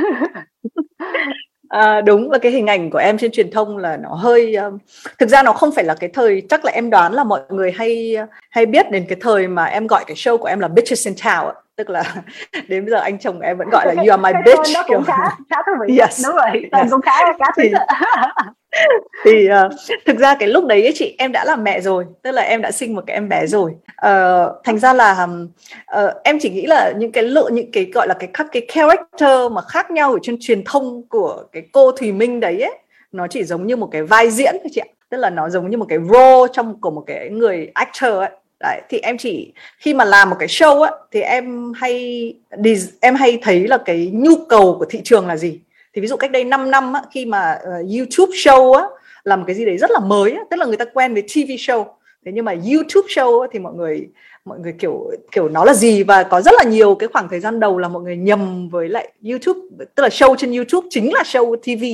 À, 1.69 2.01
đúng 2.01 2.29
và 2.29 2.39
cái 2.39 2.53
hình 2.53 2.67
ảnh 2.67 2.91
của 2.91 2.99
em 2.99 3.19
trên 3.19 3.31
truyền 3.31 3.51
thông 3.51 3.77
là 3.77 3.97
nó 3.97 4.15
hơi 4.15 4.55
ờ, 4.55 4.73
thực 5.19 5.29
ra 5.29 5.43
nó 5.43 5.53
không 5.53 5.71
phải 5.75 5.85
là 5.85 5.95
cái 5.95 6.11
thời 6.15 6.43
chắc 6.49 6.65
là 6.65 6.73
em 6.73 6.91
đoán 6.91 7.13
là 7.13 7.25
mọi 7.25 7.41
người 7.49 7.73
hay 7.73 8.15
ờ, 8.15 8.27
hay 8.51 8.67
biết 8.67 8.91
đến 8.91 9.05
cái 9.09 9.19
thời 9.21 9.49
mà 9.49 9.65
em 9.65 9.87
gọi 9.87 10.05
cái 10.07 10.17
show 10.17 10.39
của 10.39 10.47
em 10.49 10.61
là 10.61 10.69
bitches 10.69 11.07
in 11.07 11.15
town 11.15 11.53
tức 11.79 11.91
là 11.91 12.15
đến 12.69 12.85
bây 12.85 12.91
giờ 12.91 12.97
anh 12.97 13.19
chồng 13.19 13.41
em 13.41 13.59
vẫn 13.59 13.69
gọi 13.71 13.87
là 13.87 14.03
you 14.03 14.11
are 14.11 14.23
my 14.23 14.31
bitch 14.45 14.75
nó 14.75 14.83
cũng 14.83 14.89
kiểu 14.89 15.03
khá 15.07 15.37
khá 15.51 15.57
thú 15.67 15.73
vị. 15.87 15.99
Yes. 15.99 16.27
đúng 16.27 16.37
rồi 16.37 16.69
tên 16.73 16.83
yes. 16.83 16.91
cũng 16.91 17.01
khá 17.01 17.13
khá 17.39 17.45
thì, 17.57 17.73
thì 19.25 19.49
uh, 19.67 19.73
thực 20.07 20.19
ra 20.19 20.35
cái 20.35 20.49
lúc 20.49 20.67
đấy 20.67 20.83
ấy, 20.83 20.93
chị 20.95 21.15
em 21.19 21.33
đã 21.33 21.45
là 21.45 21.57
mẹ 21.57 21.81
rồi 21.81 22.05
tức 22.23 22.31
là 22.31 22.43
em 22.43 22.63
đã 22.63 22.71
sinh 22.71 22.95
một 22.95 23.05
cái 23.07 23.15
em 23.15 23.29
bé 23.29 23.47
rồi. 23.47 23.71
Uh, 24.07 24.65
thành 24.65 24.79
ra 24.79 24.93
là 24.93 25.27
uh, 25.99 26.11
em 26.25 26.39
chỉ 26.41 26.51
nghĩ 26.51 26.67
là 26.67 26.93
những 26.97 27.13
cái 27.13 27.25
lượng 27.25 27.55
những 27.55 27.73
cái 27.73 27.91
gọi 27.95 28.09
là 28.09 28.15
cái 28.15 28.31
các 28.35 28.47
cái 28.53 28.67
character 28.69 29.53
mà 29.53 29.63
khác 29.63 29.91
nhau 29.91 30.13
ở 30.13 30.19
trên 30.23 30.37
truyền 30.41 30.65
thông 30.65 31.09
của 31.09 31.45
cái 31.53 31.63
cô 31.73 31.93
Thùy 31.93 32.13
Minh 32.13 32.41
đấy 32.41 32.61
ấy 32.61 32.79
nó 33.13 33.27
chỉ 33.27 33.45
giống 33.45 33.67
như 33.67 33.77
một 33.77 33.89
cái 33.93 34.03
vai 34.03 34.31
diễn 34.31 34.57
thôi 34.63 34.71
chị 34.73 34.81
ạ. 34.81 34.89
Tức 35.11 35.19
là 35.19 35.31
nó 35.31 35.49
giống 35.49 35.71
như 35.71 35.79
một 35.79 35.87
cái 35.89 35.99
role 35.99 36.53
trong 36.53 36.81
của 36.81 36.91
một 36.91 37.05
cái 37.07 37.29
người 37.31 37.71
actor 37.75 38.13
ấy 38.13 38.31
đấy 38.61 38.81
thì 38.89 38.99
em 38.99 39.19
chỉ 39.19 39.53
khi 39.79 39.95
mà 39.95 40.05
làm 40.05 40.31
một 40.31 40.37
cái 40.39 40.49
show 40.49 40.83
á 40.83 40.91
thì 41.13 41.21
em 41.21 41.73
hay 41.77 42.35
đi 42.57 42.77
em 43.01 43.15
hay 43.15 43.39
thấy 43.43 43.69
là 43.69 43.79
cái 43.85 44.11
nhu 44.13 44.37
cầu 44.49 44.77
của 44.79 44.85
thị 44.85 45.01
trường 45.05 45.27
là 45.27 45.37
gì? 45.37 45.61
Thì 45.95 46.01
ví 46.01 46.09
dụ 46.09 46.17
cách 46.17 46.31
đây 46.31 46.45
5 46.45 46.71
năm 46.71 46.93
á, 46.93 47.03
khi 47.13 47.27
mà 47.27 47.59
uh, 47.63 47.97
YouTube 47.97 48.33
show 48.33 48.73
á 48.73 48.85
là 49.25 49.37
một 49.37 49.45
cái 49.47 49.57
gì 49.57 49.65
đấy 49.65 49.79
rất 49.79 49.91
là 49.91 50.01
mới 50.01 50.33
á, 50.33 50.41
tức 50.51 50.57
là 50.57 50.67
người 50.67 50.77
ta 50.77 50.85
quen 50.85 51.15
với 51.15 51.23
TV 51.23 51.51
show. 51.51 51.85
Thế 52.25 52.33
nhưng 52.33 52.45
mà 52.45 52.53
YouTube 52.53 53.09
show 53.09 53.41
á, 53.41 53.49
thì 53.53 53.59
mọi 53.59 53.75
người 53.75 54.09
mọi 54.45 54.59
người 54.59 54.75
kiểu 54.79 55.11
kiểu 55.33 55.49
nó 55.49 55.65
là 55.65 55.75
gì? 55.75 56.03
Và 56.03 56.23
có 56.23 56.41
rất 56.41 56.55
là 56.57 56.65
nhiều 56.65 56.95
cái 56.95 57.09
khoảng 57.13 57.29
thời 57.29 57.41
gian 57.41 57.61
đầu 57.61 57.79
là 57.79 57.89
mọi 57.89 58.03
người 58.03 58.17
nhầm 58.17 58.69
với 58.69 58.89
lại 58.89 59.13
YouTube 59.31 59.61
tức 59.95 60.03
là 60.03 60.09
show 60.09 60.37
trên 60.37 60.53
YouTube 60.53 60.89
chính 60.91 61.13
là 61.13 61.23
show 61.23 61.57
TV 61.57 61.85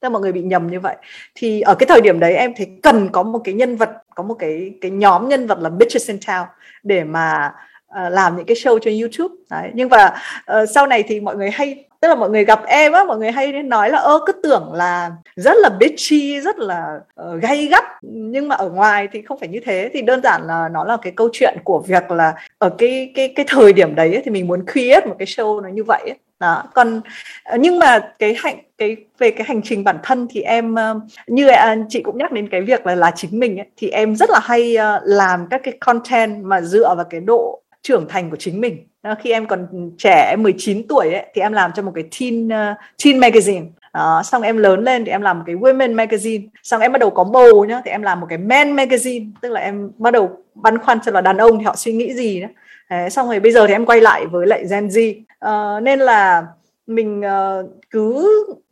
tức 0.00 0.08
là 0.08 0.08
mọi 0.08 0.22
người 0.22 0.32
bị 0.32 0.42
nhầm 0.42 0.70
như 0.70 0.80
vậy. 0.80 0.96
Thì 1.34 1.60
ở 1.60 1.74
cái 1.74 1.86
thời 1.86 2.00
điểm 2.00 2.20
đấy 2.20 2.34
em 2.34 2.52
thấy 2.56 2.68
cần 2.82 3.08
có 3.12 3.22
một 3.22 3.40
cái 3.44 3.54
nhân 3.54 3.76
vật 3.76 3.90
có 4.14 4.22
một 4.22 4.34
cái 4.38 4.74
cái 4.80 4.90
nhóm 4.90 5.28
nhân 5.28 5.46
vật 5.46 5.58
là 5.58 5.68
bitches 5.68 6.08
in 6.08 6.16
town 6.16 6.44
để 6.82 7.04
mà 7.04 7.54
uh, 7.88 8.12
làm 8.12 8.36
những 8.36 8.46
cái 8.46 8.56
show 8.56 8.78
trên 8.78 9.00
YouTube. 9.00 9.34
Đấy 9.50 9.70
nhưng 9.74 9.88
mà 9.88 10.14
uh, 10.52 10.68
sau 10.74 10.86
này 10.86 11.02
thì 11.02 11.20
mọi 11.20 11.36
người 11.36 11.50
hay 11.50 11.84
tức 12.00 12.08
là 12.08 12.14
mọi 12.14 12.30
người 12.30 12.44
gặp 12.44 12.60
em 12.66 12.92
á 12.92 13.04
mọi 13.04 13.18
người 13.18 13.30
hay 13.30 13.52
nói 13.52 13.90
là 13.90 13.98
ơ 13.98 14.20
cứ 14.26 14.32
tưởng 14.32 14.72
là 14.72 15.10
rất 15.36 15.56
là 15.56 15.68
bitchy 15.68 16.40
rất 16.40 16.58
là 16.58 17.00
uh, 17.22 17.42
gay 17.42 17.66
gắt. 17.66 17.84
Nhưng 18.02 18.48
mà 18.48 18.56
ở 18.56 18.70
ngoài 18.70 19.08
thì 19.12 19.22
không 19.22 19.38
phải 19.38 19.48
như 19.48 19.60
thế. 19.64 19.90
Thì 19.92 20.02
đơn 20.02 20.22
giản 20.22 20.42
là 20.46 20.68
nó 20.68 20.84
là 20.84 20.96
cái 21.02 21.12
câu 21.16 21.28
chuyện 21.32 21.58
của 21.64 21.82
việc 21.86 22.10
là 22.10 22.34
ở 22.58 22.70
cái 22.78 23.12
cái 23.14 23.32
cái 23.36 23.44
thời 23.48 23.72
điểm 23.72 23.94
đấy 23.94 24.12
ấy, 24.14 24.22
thì 24.24 24.30
mình 24.30 24.46
muốn 24.46 24.66
create 24.72 25.06
một 25.06 25.14
cái 25.18 25.26
show 25.26 25.60
nó 25.60 25.68
như 25.68 25.84
vậy 25.84 26.00
ấy 26.00 26.18
đó 26.42 26.62
còn 26.74 27.00
ờ, 27.44 27.56
nhưng 27.60 27.78
mà 27.78 27.98
cái 28.18 28.34
hành 28.38 28.58
cái 28.78 28.96
về 29.18 29.30
cái 29.30 29.46
hành 29.48 29.62
trình 29.64 29.84
bản 29.84 29.98
thân 30.02 30.26
thì 30.30 30.40
em 30.40 30.74
ờ, 30.74 31.00
như 31.26 31.48
chị 31.88 32.02
cũng 32.02 32.18
nhắc 32.18 32.32
đến 32.32 32.48
cái 32.48 32.62
việc 32.62 32.86
là 32.86 32.94
là 32.94 33.10
chính 33.16 33.38
mình 33.38 33.58
ấy, 33.58 33.66
thì 33.76 33.88
em 33.88 34.16
rất 34.16 34.30
là 34.30 34.40
hay 34.42 34.76
ờ, 34.76 35.00
làm 35.04 35.46
các 35.50 35.60
cái 35.64 35.74
content 35.80 36.44
mà 36.44 36.60
dựa 36.60 36.94
vào 36.94 37.04
cái 37.10 37.20
độ 37.20 37.62
trưởng 37.82 38.08
thành 38.08 38.30
của 38.30 38.36
chính 38.36 38.60
mình. 38.60 38.86
Khi 39.20 39.30
em 39.32 39.46
còn 39.46 39.90
trẻ 39.98 40.26
em 40.30 40.42
19 40.42 40.86
tuổi 40.88 41.12
ấy, 41.12 41.26
thì 41.34 41.42
em 41.42 41.52
làm 41.52 41.70
cho 41.74 41.82
một 41.82 41.92
cái 41.94 42.04
teen 42.20 42.46
uh, 42.46 42.76
teen 43.04 43.20
magazine. 43.20 43.66
Đó, 43.94 44.22
xong 44.24 44.42
em 44.42 44.56
lớn 44.56 44.84
lên 44.84 45.04
thì 45.04 45.10
em 45.10 45.22
làm 45.22 45.38
một 45.38 45.44
cái 45.46 45.56
women 45.56 45.94
magazine. 45.94 46.48
Xong 46.62 46.80
em 46.80 46.92
bắt 46.92 46.98
đầu 46.98 47.10
có 47.10 47.24
bầu 47.24 47.64
nhá 47.64 47.82
thì 47.84 47.90
em 47.90 48.02
làm 48.02 48.20
một 48.20 48.26
cái 48.28 48.38
men 48.38 48.76
magazine 48.76 49.30
tức 49.40 49.48
là 49.48 49.60
em 49.60 49.90
bắt 49.98 50.10
đầu 50.10 50.30
băn 50.54 50.78
khoăn 50.78 50.98
xem 51.04 51.14
là 51.14 51.20
đàn 51.20 51.36
ông 51.36 51.58
thì 51.58 51.64
họ 51.64 51.76
suy 51.76 51.92
nghĩ 51.92 52.14
gì 52.14 52.40
đó 52.40 52.48
Đấy, 52.90 53.10
xong 53.10 53.28
rồi 53.28 53.40
bây 53.40 53.52
giờ 53.52 53.66
thì 53.66 53.72
em 53.72 53.86
quay 53.86 54.00
lại 54.00 54.26
với 54.26 54.46
lại 54.46 54.64
Gen 54.70 54.88
Z. 54.88 55.22
Uh, 55.46 55.82
nên 55.82 55.98
là 55.98 56.46
mình 56.86 57.20
uh, 57.20 57.70
cứ 57.90 58.28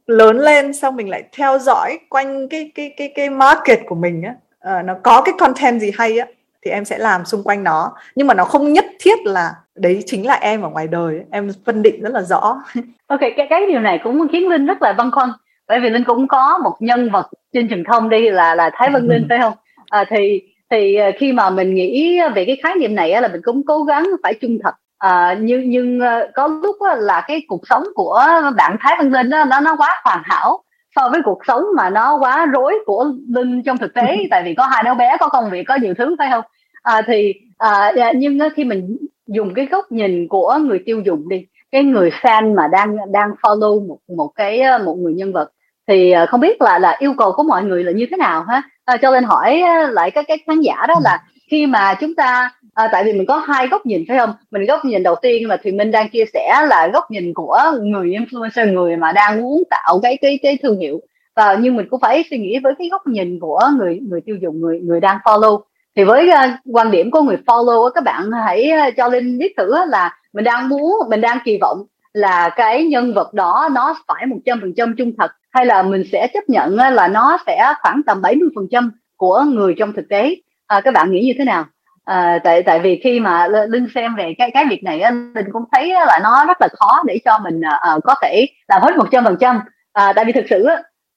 lớn 0.06 0.38
lên 0.38 0.72
xong 0.72 0.96
mình 0.96 1.08
lại 1.08 1.24
theo 1.32 1.58
dõi 1.58 1.98
quanh 2.08 2.48
cái 2.48 2.72
cái 2.74 2.94
cái 2.96 3.12
cái 3.14 3.30
market 3.30 3.78
của 3.86 3.94
mình 3.94 4.22
á. 4.22 4.34
Uh, 4.78 4.84
nó 4.84 4.94
có 5.02 5.22
cái 5.22 5.34
content 5.38 5.80
gì 5.80 5.92
hay 5.98 6.18
á 6.18 6.26
thì 6.64 6.70
em 6.70 6.84
sẽ 6.84 6.98
làm 6.98 7.24
xung 7.24 7.42
quanh 7.42 7.64
nó. 7.64 7.92
Nhưng 8.14 8.26
mà 8.26 8.34
nó 8.34 8.44
không 8.44 8.72
nhất 8.72 8.84
thiết 9.00 9.18
là 9.24 9.54
đấy 9.74 10.02
chính 10.06 10.26
là 10.26 10.34
em 10.34 10.62
ở 10.62 10.68
ngoài 10.68 10.86
đời 10.86 11.20
em 11.30 11.50
phân 11.66 11.82
định 11.82 12.02
rất 12.02 12.12
là 12.12 12.22
rõ. 12.22 12.62
Ok 13.06 13.20
cái 13.20 13.46
cái 13.50 13.66
điều 13.66 13.80
này 13.80 14.00
cũng 14.04 14.28
khiến 14.32 14.48
linh 14.48 14.66
rất 14.66 14.82
là 14.82 14.92
băn 14.92 15.10
khoăn. 15.10 15.30
Bởi 15.68 15.80
vì 15.80 15.90
linh 15.90 16.04
cũng 16.04 16.28
có 16.28 16.58
một 16.64 16.76
nhân 16.80 17.10
vật 17.10 17.30
trên 17.52 17.68
truyền 17.68 17.84
thông 17.84 18.08
đi 18.08 18.30
là 18.30 18.54
là 18.54 18.70
thái 18.74 18.90
vân 18.90 19.08
linh 19.08 19.26
phải 19.28 19.38
không? 19.42 19.52
À, 19.90 20.04
thì 20.08 20.42
thì 20.70 20.94
ờ, 20.94 21.10
khi 21.18 21.32
mà 21.32 21.50
mình 21.50 21.74
nghĩ 21.74 22.20
về 22.34 22.44
cái 22.44 22.56
khái 22.62 22.74
niệm 22.74 22.94
này 22.94 23.22
là 23.22 23.28
mình 23.28 23.40
cũng 23.44 23.66
cố 23.66 23.82
gắng 23.82 24.06
phải 24.22 24.34
trung 24.40 24.58
thực. 24.64 24.74
À, 24.98 25.38
nhưng 25.40 25.70
nhưng 25.70 26.00
ờ, 26.00 26.30
có 26.34 26.46
lúc 26.46 26.76
là 26.98 27.24
cái 27.28 27.42
cuộc 27.48 27.60
sống 27.68 27.84
của 27.94 28.24
bạn 28.56 28.76
Thái 28.80 28.94
Văn 28.98 29.12
Linh 29.12 29.30
đó, 29.30 29.44
nó 29.44 29.60
nó 29.60 29.76
quá 29.76 30.00
hoàn 30.04 30.22
hảo 30.24 30.62
so 30.96 31.08
với 31.08 31.20
cuộc 31.24 31.38
sống 31.46 31.64
mà 31.76 31.90
nó 31.90 32.16
quá 32.16 32.46
rối 32.46 32.78
của 32.86 33.12
Linh 33.28 33.62
trong 33.62 33.78
thực 33.78 33.94
tế. 33.94 34.16
Tại 34.30 34.42
vì 34.44 34.54
có 34.54 34.66
hai 34.66 34.82
đứa 34.84 34.94
bé 34.94 35.16
có 35.20 35.28
công 35.28 35.50
việc 35.50 35.64
có 35.68 35.74
nhiều 35.82 35.94
thứ 35.98 36.16
phải 36.18 36.28
không? 36.30 36.44
À, 36.82 37.02
thì 37.06 37.34
à, 37.58 37.92
nhưng 38.14 38.38
khi 38.56 38.64
mình 38.64 38.96
dùng 39.26 39.54
cái 39.54 39.66
góc 39.66 39.92
nhìn 39.92 40.28
của 40.28 40.58
người 40.60 40.82
tiêu 40.86 41.00
dùng 41.00 41.28
đi 41.28 41.46
cái 41.72 41.84
người 41.84 42.10
fan 42.10 42.54
mà 42.54 42.68
đang 42.68 42.96
đang 43.12 43.30
follow 43.42 43.88
một 43.88 43.98
một 44.16 44.32
cái 44.34 44.62
một 44.84 44.94
người 44.94 45.14
nhân 45.14 45.32
vật 45.32 45.50
thì 45.88 46.14
không 46.28 46.40
biết 46.40 46.62
là 46.62 46.78
là 46.78 46.96
yêu 46.98 47.14
cầu 47.18 47.32
của 47.32 47.42
mọi 47.42 47.64
người 47.64 47.84
là 47.84 47.92
như 47.92 48.06
thế 48.10 48.16
nào 48.16 48.44
ha 48.48 48.62
à, 48.90 48.96
cho 48.96 49.10
nên 49.10 49.24
hỏi 49.24 49.62
lại 49.90 50.10
các 50.10 50.24
cái 50.28 50.38
khán 50.46 50.60
giả 50.60 50.86
đó 50.88 50.94
là 51.04 51.22
khi 51.50 51.66
mà 51.66 51.94
chúng 52.00 52.14
ta 52.14 52.52
à, 52.74 52.88
tại 52.92 53.04
vì 53.04 53.12
mình 53.12 53.26
có 53.26 53.36
hai 53.36 53.68
góc 53.68 53.86
nhìn 53.86 54.04
phải 54.08 54.18
không? 54.18 54.30
Mình 54.50 54.66
góc 54.66 54.84
nhìn 54.84 55.02
đầu 55.02 55.14
tiên 55.22 55.48
mà 55.48 55.56
thì 55.62 55.72
minh 55.72 55.90
đang 55.90 56.08
chia 56.08 56.24
sẻ 56.32 56.66
là 56.68 56.86
góc 56.92 57.10
nhìn 57.10 57.34
của 57.34 57.58
người 57.82 58.08
influencer 58.08 58.72
người 58.72 58.96
mà 58.96 59.12
đang 59.12 59.40
muốn 59.40 59.62
tạo 59.70 60.00
cái 60.02 60.18
cái 60.20 60.38
cái 60.42 60.58
thương 60.62 60.78
hiệu. 60.78 61.00
Và 61.36 61.56
nhưng 61.60 61.76
mình 61.76 61.86
cũng 61.90 62.00
phải 62.00 62.24
suy 62.30 62.38
nghĩ 62.38 62.58
với 62.58 62.74
cái 62.78 62.88
góc 62.90 63.06
nhìn 63.06 63.40
của 63.40 63.60
người 63.78 64.00
người 64.08 64.20
tiêu 64.20 64.36
dùng 64.42 64.60
người 64.60 64.80
người 64.80 65.00
đang 65.00 65.18
follow. 65.24 65.60
Thì 65.96 66.04
với 66.04 66.28
uh, 66.28 66.74
quan 66.74 66.90
điểm 66.90 67.10
của 67.10 67.22
người 67.22 67.36
follow 67.46 67.90
các 67.90 68.04
bạn 68.04 68.30
hãy 68.46 68.70
uh, 68.88 68.94
cho 68.96 69.08
linh 69.08 69.38
biết 69.38 69.54
thử 69.56 69.84
là 69.88 70.16
mình 70.32 70.44
đang 70.44 70.68
muốn 70.68 70.92
mình 71.08 71.20
đang 71.20 71.38
kỳ 71.44 71.58
vọng 71.60 71.86
là 72.12 72.50
cái 72.56 72.84
nhân 72.84 73.14
vật 73.14 73.34
đó 73.34 73.68
nó 73.72 73.96
phải 74.08 74.26
một 74.26 74.36
trăm 74.44 74.60
phần 74.60 74.72
trăm 74.76 74.94
trung 74.98 75.12
thật 75.18 75.30
hay 75.52 75.66
là 75.66 75.82
mình 75.82 76.02
sẽ 76.12 76.26
chấp 76.34 76.48
nhận 76.48 76.76
là 76.76 77.08
nó 77.08 77.38
sẽ 77.46 77.74
khoảng 77.82 78.02
tầm 78.06 78.22
70 78.22 78.48
phần 78.54 78.66
trăm 78.70 78.90
của 79.16 79.44
người 79.48 79.74
trong 79.78 79.92
thực 79.92 80.08
tế. 80.08 80.36
À, 80.66 80.80
các 80.80 80.94
bạn 80.94 81.10
nghĩ 81.10 81.24
như 81.24 81.32
thế 81.38 81.44
nào? 81.44 81.64
À, 82.04 82.38
tại 82.44 82.62
tại 82.62 82.80
vì 82.80 83.00
khi 83.04 83.20
mà 83.20 83.48
linh 83.48 83.86
xem 83.94 84.16
về 84.16 84.34
cái 84.38 84.50
cái 84.50 84.64
việc 84.70 84.84
này 84.84 85.02
linh 85.34 85.52
cũng 85.52 85.64
thấy 85.72 85.88
là 85.88 86.20
nó 86.22 86.44
rất 86.44 86.60
là 86.60 86.68
khó 86.78 87.02
để 87.06 87.18
cho 87.24 87.38
mình 87.38 87.60
à, 87.60 87.78
à, 87.80 87.98
có 88.04 88.14
thể 88.22 88.46
làm 88.68 88.82
hết 88.82 88.96
một 88.96 89.06
trăm 89.10 89.24
phần 89.24 89.36
trăm. 89.40 89.60
À, 89.92 90.12
tại 90.12 90.24
vì 90.24 90.32
thực 90.32 90.44
sự 90.50 90.66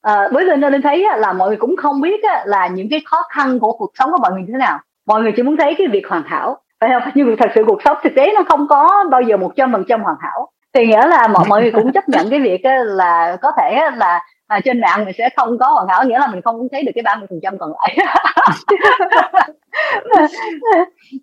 à, 0.01 0.27
với 0.31 0.45
linh 0.45 0.61
linh 0.61 0.81
thấy 0.81 1.07
là 1.17 1.33
mọi 1.33 1.47
người 1.47 1.57
cũng 1.57 1.75
không 1.77 2.01
biết 2.01 2.21
là 2.45 2.67
những 2.67 2.89
cái 2.89 3.01
khó 3.05 3.21
khăn 3.29 3.59
của 3.59 3.71
cuộc 3.71 3.91
sống 3.99 4.11
của 4.11 4.17
mọi 4.21 4.31
người 4.31 4.41
như 4.41 4.49
thế 4.53 4.57
nào. 4.57 4.79
Mọi 5.07 5.21
người 5.21 5.31
chỉ 5.35 5.43
muốn 5.43 5.57
thấy 5.57 5.75
cái 5.77 5.87
việc 5.87 6.07
hoàn 6.07 6.23
hảo. 6.25 6.57
Phải 6.79 6.89
không? 6.93 7.11
Nhưng 7.15 7.35
thật 7.39 7.51
sự 7.55 7.63
cuộc 7.67 7.81
sống 7.85 7.97
thực 8.03 8.13
tế 8.15 8.31
nó 8.35 8.43
không 8.47 8.67
có 8.67 9.05
bao 9.11 9.21
giờ 9.21 9.37
một 9.37 9.51
trăm 9.55 9.71
phần 9.71 9.83
trăm 9.87 10.01
hoàn 10.03 10.15
hảo 10.19 10.49
thì 10.73 10.87
nghĩa 10.87 11.07
là 11.07 11.27
mọi 11.27 11.45
mọi 11.47 11.61
người 11.61 11.71
cũng 11.71 11.91
chấp 11.91 12.09
nhận 12.09 12.29
cái 12.29 12.39
việc 12.39 12.61
là 12.85 13.37
có 13.41 13.51
thể 13.57 13.89
là 13.95 14.19
à, 14.47 14.59
trên 14.65 14.81
mạng 14.81 15.05
mình 15.05 15.15
sẽ 15.17 15.29
không 15.35 15.57
có 15.57 15.67
hoàn 15.67 15.87
hảo 15.87 16.03
nghĩa 16.03 16.19
là 16.19 16.27
mình 16.27 16.41
không 16.41 16.67
thấy 16.71 16.83
được 16.83 16.91
cái 16.95 17.01
30 17.01 17.27
phần 17.29 17.39
trăm 17.43 17.57
còn 17.57 17.73
lại. 17.73 17.97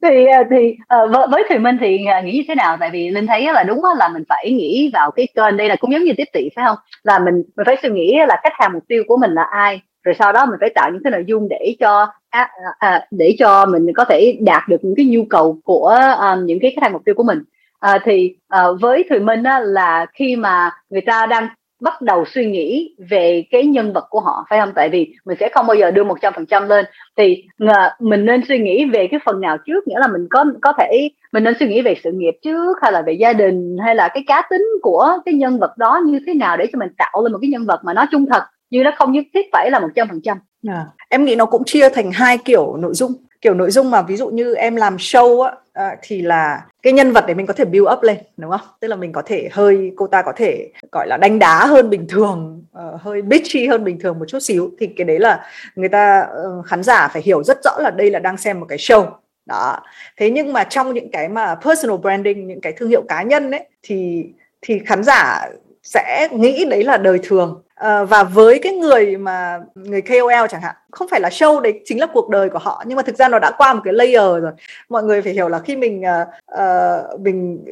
Thì 0.02 0.26
à, 0.26 0.42
thì 0.50 0.76
ờ, 0.88 1.08
với, 1.08 1.26
với 1.30 1.44
thùy 1.48 1.58
minh 1.58 1.76
thì 1.80 2.06
à, 2.06 2.20
nghĩ 2.20 2.32
như 2.32 2.42
thế 2.48 2.54
nào? 2.54 2.76
Tại 2.80 2.90
vì 2.90 3.10
linh 3.10 3.26
thấy 3.26 3.52
là 3.52 3.62
đúng 3.62 3.80
là 3.98 4.08
mình 4.08 4.22
phải 4.28 4.52
nghĩ 4.52 4.90
vào 4.92 5.10
cái 5.10 5.28
kênh 5.34 5.56
đây 5.56 5.68
là 5.68 5.76
cũng 5.76 5.92
giống 5.92 6.02
như 6.02 6.12
tiếp 6.16 6.24
thị 6.34 6.50
phải 6.56 6.64
không? 6.68 6.76
Là 7.02 7.18
mình 7.18 7.34
mình 7.56 7.66
phải 7.66 7.76
suy 7.82 7.88
nghĩ 7.88 8.18
là 8.28 8.40
khách 8.42 8.52
hàng 8.52 8.72
mục 8.72 8.82
tiêu 8.88 9.02
của 9.08 9.16
mình 9.16 9.30
là 9.30 9.42
ai 9.42 9.80
rồi 10.02 10.14
sau 10.18 10.32
đó 10.32 10.46
mình 10.46 10.56
phải 10.60 10.70
tạo 10.74 10.90
những 10.92 11.02
cái 11.04 11.10
nội 11.10 11.24
dung 11.26 11.48
để 11.48 11.76
cho 11.80 12.06
à, 12.30 12.50
à, 12.78 13.06
để 13.10 13.36
cho 13.38 13.66
mình 13.66 13.86
có 13.96 14.04
thể 14.04 14.38
đạt 14.40 14.68
được 14.68 14.76
những 14.82 14.94
cái 14.96 15.06
nhu 15.06 15.24
cầu 15.30 15.58
của 15.64 15.98
um, 16.20 16.46
những 16.46 16.58
cái 16.62 16.72
khách 16.74 16.82
hàng 16.82 16.92
mục 16.92 17.02
tiêu 17.04 17.14
của 17.14 17.22
mình 17.22 17.38
à, 17.80 17.98
thì 18.04 18.34
à, 18.48 18.64
với 18.80 19.04
thùy 19.08 19.18
minh 19.18 19.42
á, 19.42 19.60
là 19.60 20.06
khi 20.14 20.36
mà 20.36 20.70
người 20.90 21.00
ta 21.00 21.26
đang 21.26 21.48
bắt 21.80 22.02
đầu 22.02 22.24
suy 22.34 22.46
nghĩ 22.50 22.94
về 23.10 23.44
cái 23.50 23.66
nhân 23.66 23.92
vật 23.92 24.06
của 24.10 24.20
họ 24.20 24.46
phải 24.50 24.60
không? 24.60 24.72
Tại 24.74 24.88
vì 24.88 25.12
mình 25.26 25.36
sẽ 25.40 25.48
không 25.54 25.66
bao 25.66 25.74
giờ 25.74 25.90
đưa 25.90 26.04
một 26.04 26.18
trăm 26.20 26.32
phần 26.36 26.46
trăm 26.46 26.68
lên. 26.68 26.84
Thì 27.16 27.44
à, 27.58 27.96
mình 28.00 28.24
nên 28.24 28.40
suy 28.48 28.58
nghĩ 28.58 28.84
về 28.84 29.08
cái 29.10 29.20
phần 29.24 29.40
nào 29.40 29.56
trước? 29.66 29.88
Nghĩa 29.88 29.98
là 29.98 30.06
mình 30.06 30.26
có 30.30 30.44
có 30.62 30.72
thể 30.78 31.08
mình 31.32 31.44
nên 31.44 31.54
suy 31.60 31.68
nghĩ 31.68 31.82
về 31.82 31.94
sự 32.04 32.10
nghiệp 32.12 32.34
trước 32.42 32.76
hay 32.82 32.92
là 32.92 33.02
về 33.02 33.12
gia 33.12 33.32
đình 33.32 33.76
hay 33.84 33.94
là 33.94 34.08
cái 34.08 34.24
cá 34.26 34.42
tính 34.50 34.66
của 34.82 35.18
cái 35.24 35.34
nhân 35.34 35.58
vật 35.58 35.76
đó 35.76 36.00
như 36.06 36.20
thế 36.26 36.34
nào 36.34 36.56
để 36.56 36.66
cho 36.72 36.78
mình 36.78 36.90
tạo 36.98 37.22
lên 37.22 37.32
một 37.32 37.38
cái 37.42 37.50
nhân 37.50 37.66
vật 37.66 37.80
mà 37.84 37.94
nó 37.94 38.06
trung 38.10 38.26
thật 38.32 38.42
nhưng 38.70 38.84
nó 38.84 38.90
không 38.96 39.12
nhất 39.12 39.24
thiết 39.34 39.46
phải 39.52 39.70
là 39.70 39.80
một 39.80 39.88
trăm 39.94 40.08
phần 40.08 40.20
trăm? 40.24 40.38
À, 40.68 40.86
em 41.08 41.24
nghĩ 41.24 41.36
nó 41.36 41.46
cũng 41.46 41.62
chia 41.64 41.88
thành 41.88 42.10
hai 42.12 42.38
kiểu 42.38 42.76
nội 42.76 42.94
dung 42.94 43.12
kiểu 43.40 43.54
nội 43.54 43.70
dung 43.70 43.90
mà 43.90 44.02
ví 44.02 44.16
dụ 44.16 44.28
như 44.28 44.54
em 44.54 44.76
làm 44.76 44.96
show 44.96 45.42
á 45.42 45.52
à, 45.72 45.96
thì 46.02 46.22
là 46.22 46.66
cái 46.82 46.92
nhân 46.92 47.12
vật 47.12 47.24
để 47.28 47.34
mình 47.34 47.46
có 47.46 47.52
thể 47.52 47.64
build 47.64 47.88
up 47.92 48.02
lên 48.02 48.18
đúng 48.36 48.50
không? 48.50 48.60
Tức 48.80 48.88
là 48.88 48.96
mình 48.96 49.12
có 49.12 49.22
thể 49.26 49.48
hơi 49.52 49.92
cô 49.96 50.06
ta 50.06 50.22
có 50.22 50.32
thể 50.36 50.68
gọi 50.92 51.06
là 51.08 51.16
đánh 51.16 51.38
đá 51.38 51.66
hơn 51.66 51.90
bình 51.90 52.06
thường 52.08 52.64
uh, 52.78 53.00
hơi 53.00 53.22
bitchy 53.22 53.66
hơn 53.66 53.84
bình 53.84 54.00
thường 54.00 54.18
một 54.18 54.24
chút 54.28 54.38
xíu. 54.38 54.70
Thì 54.78 54.86
cái 54.86 55.04
đấy 55.04 55.18
là 55.18 55.46
người 55.74 55.88
ta 55.88 56.26
uh, 56.58 56.66
khán 56.66 56.82
giả 56.82 57.08
phải 57.08 57.22
hiểu 57.22 57.44
rất 57.44 57.58
rõ 57.64 57.78
là 57.78 57.90
đây 57.90 58.10
là 58.10 58.18
đang 58.18 58.36
xem 58.36 58.60
một 58.60 58.66
cái 58.68 58.78
show. 58.78 59.06
Đó. 59.46 59.80
Thế 60.16 60.30
nhưng 60.30 60.52
mà 60.52 60.64
trong 60.64 60.94
những 60.94 61.10
cái 61.10 61.28
mà 61.28 61.54
personal 61.54 61.96
branding 61.96 62.46
những 62.46 62.60
cái 62.60 62.72
thương 62.72 62.88
hiệu 62.88 63.02
cá 63.08 63.22
nhân 63.22 63.50
ấy 63.50 63.68
thì 63.82 64.24
thì 64.62 64.78
khán 64.86 65.02
giả 65.02 65.48
sẽ 65.82 66.28
nghĩ 66.32 66.64
đấy 66.64 66.84
là 66.84 66.96
đời 66.96 67.18
thường. 67.22 67.62
À, 67.74 68.04
và 68.04 68.24
với 68.24 68.58
cái 68.58 68.72
người 68.72 69.16
mà 69.16 69.58
người 69.74 70.02
KOL 70.02 70.46
chẳng 70.50 70.60
hạn 70.60 70.74
không 70.90 71.08
phải 71.08 71.20
là 71.20 71.28
show 71.28 71.60
đấy 71.60 71.80
chính 71.84 72.00
là 72.00 72.06
cuộc 72.06 72.28
đời 72.28 72.48
của 72.48 72.58
họ 72.58 72.84
nhưng 72.86 72.96
mà 72.96 73.02
thực 73.02 73.16
ra 73.16 73.28
nó 73.28 73.38
đã 73.38 73.50
qua 73.58 73.74
một 73.74 73.80
cái 73.84 73.94
layer 73.94 74.42
rồi. 74.42 74.52
Mọi 74.88 75.02
người 75.02 75.22
phải 75.22 75.32
hiểu 75.32 75.48
là 75.48 75.58
khi 75.58 75.76
mình 75.76 76.02
uh, 76.02 76.28
uh, 76.54 77.20
mình 77.20 77.64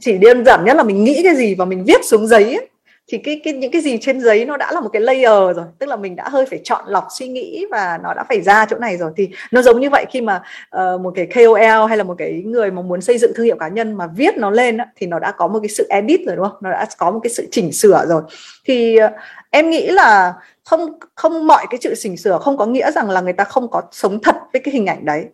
chỉ 0.00 0.18
đơn 0.18 0.44
giản 0.44 0.64
nhất 0.64 0.76
là 0.76 0.82
mình 0.82 1.04
nghĩ 1.04 1.20
cái 1.24 1.34
gì 1.34 1.54
và 1.54 1.64
mình 1.64 1.84
viết 1.84 2.04
xuống 2.04 2.26
giấy 2.26 2.44
ấy, 2.44 2.68
thì 3.08 3.18
cái 3.18 3.40
cái 3.44 3.52
những 3.52 3.70
cái 3.70 3.82
gì 3.82 3.98
trên 4.00 4.20
giấy 4.20 4.44
nó 4.44 4.56
đã 4.56 4.72
là 4.72 4.80
một 4.80 4.88
cái 4.92 5.02
layer 5.02 5.56
rồi 5.56 5.64
tức 5.78 5.88
là 5.88 5.96
mình 5.96 6.16
đã 6.16 6.28
hơi 6.28 6.46
phải 6.46 6.60
chọn 6.64 6.84
lọc 6.88 7.06
suy 7.10 7.28
nghĩ 7.28 7.66
và 7.70 7.98
nó 8.02 8.14
đã 8.14 8.24
phải 8.28 8.40
ra 8.40 8.66
chỗ 8.70 8.78
này 8.78 8.96
rồi. 8.96 9.12
Thì 9.16 9.28
nó 9.50 9.62
giống 9.62 9.80
như 9.80 9.90
vậy 9.90 10.04
khi 10.10 10.20
mà 10.20 10.42
uh, 10.76 11.00
một 11.00 11.12
cái 11.16 11.26
KOL 11.26 11.88
hay 11.88 11.96
là 11.96 12.04
một 12.04 12.14
cái 12.18 12.42
người 12.46 12.70
mà 12.70 12.82
muốn 12.82 13.00
xây 13.00 13.18
dựng 13.18 13.32
thương 13.34 13.46
hiệu 13.46 13.56
cá 13.60 13.68
nhân 13.68 13.94
mà 13.94 14.06
viết 14.16 14.36
nó 14.36 14.50
lên 14.50 14.76
á, 14.76 14.86
thì 14.96 15.06
nó 15.06 15.18
đã 15.18 15.30
có 15.30 15.48
một 15.48 15.58
cái 15.62 15.68
sự 15.68 15.86
edit 15.90 16.20
rồi 16.26 16.36
đúng 16.36 16.44
không? 16.48 16.58
Nó 16.60 16.70
đã 16.70 16.86
có 16.98 17.10
một 17.10 17.20
cái 17.22 17.30
sự 17.30 17.48
chỉnh 17.50 17.72
sửa 17.72 18.06
rồi. 18.08 18.22
Thì 18.64 18.98
uh, 19.04 19.10
em 19.50 19.70
nghĩ 19.70 19.86
là 19.86 20.34
không 20.64 20.98
không 21.14 21.46
mọi 21.46 21.66
cái 21.70 21.80
sự 21.82 21.94
chỉnh 21.98 22.16
sửa 22.16 22.38
không 22.38 22.56
có 22.56 22.66
nghĩa 22.66 22.90
rằng 22.92 23.10
là 23.10 23.20
người 23.20 23.32
ta 23.32 23.44
không 23.44 23.70
có 23.70 23.82
sống 23.92 24.18
thật 24.22 24.36
với 24.52 24.62
cái 24.62 24.74
hình 24.74 24.86
ảnh 24.86 25.04
đấy 25.04 25.24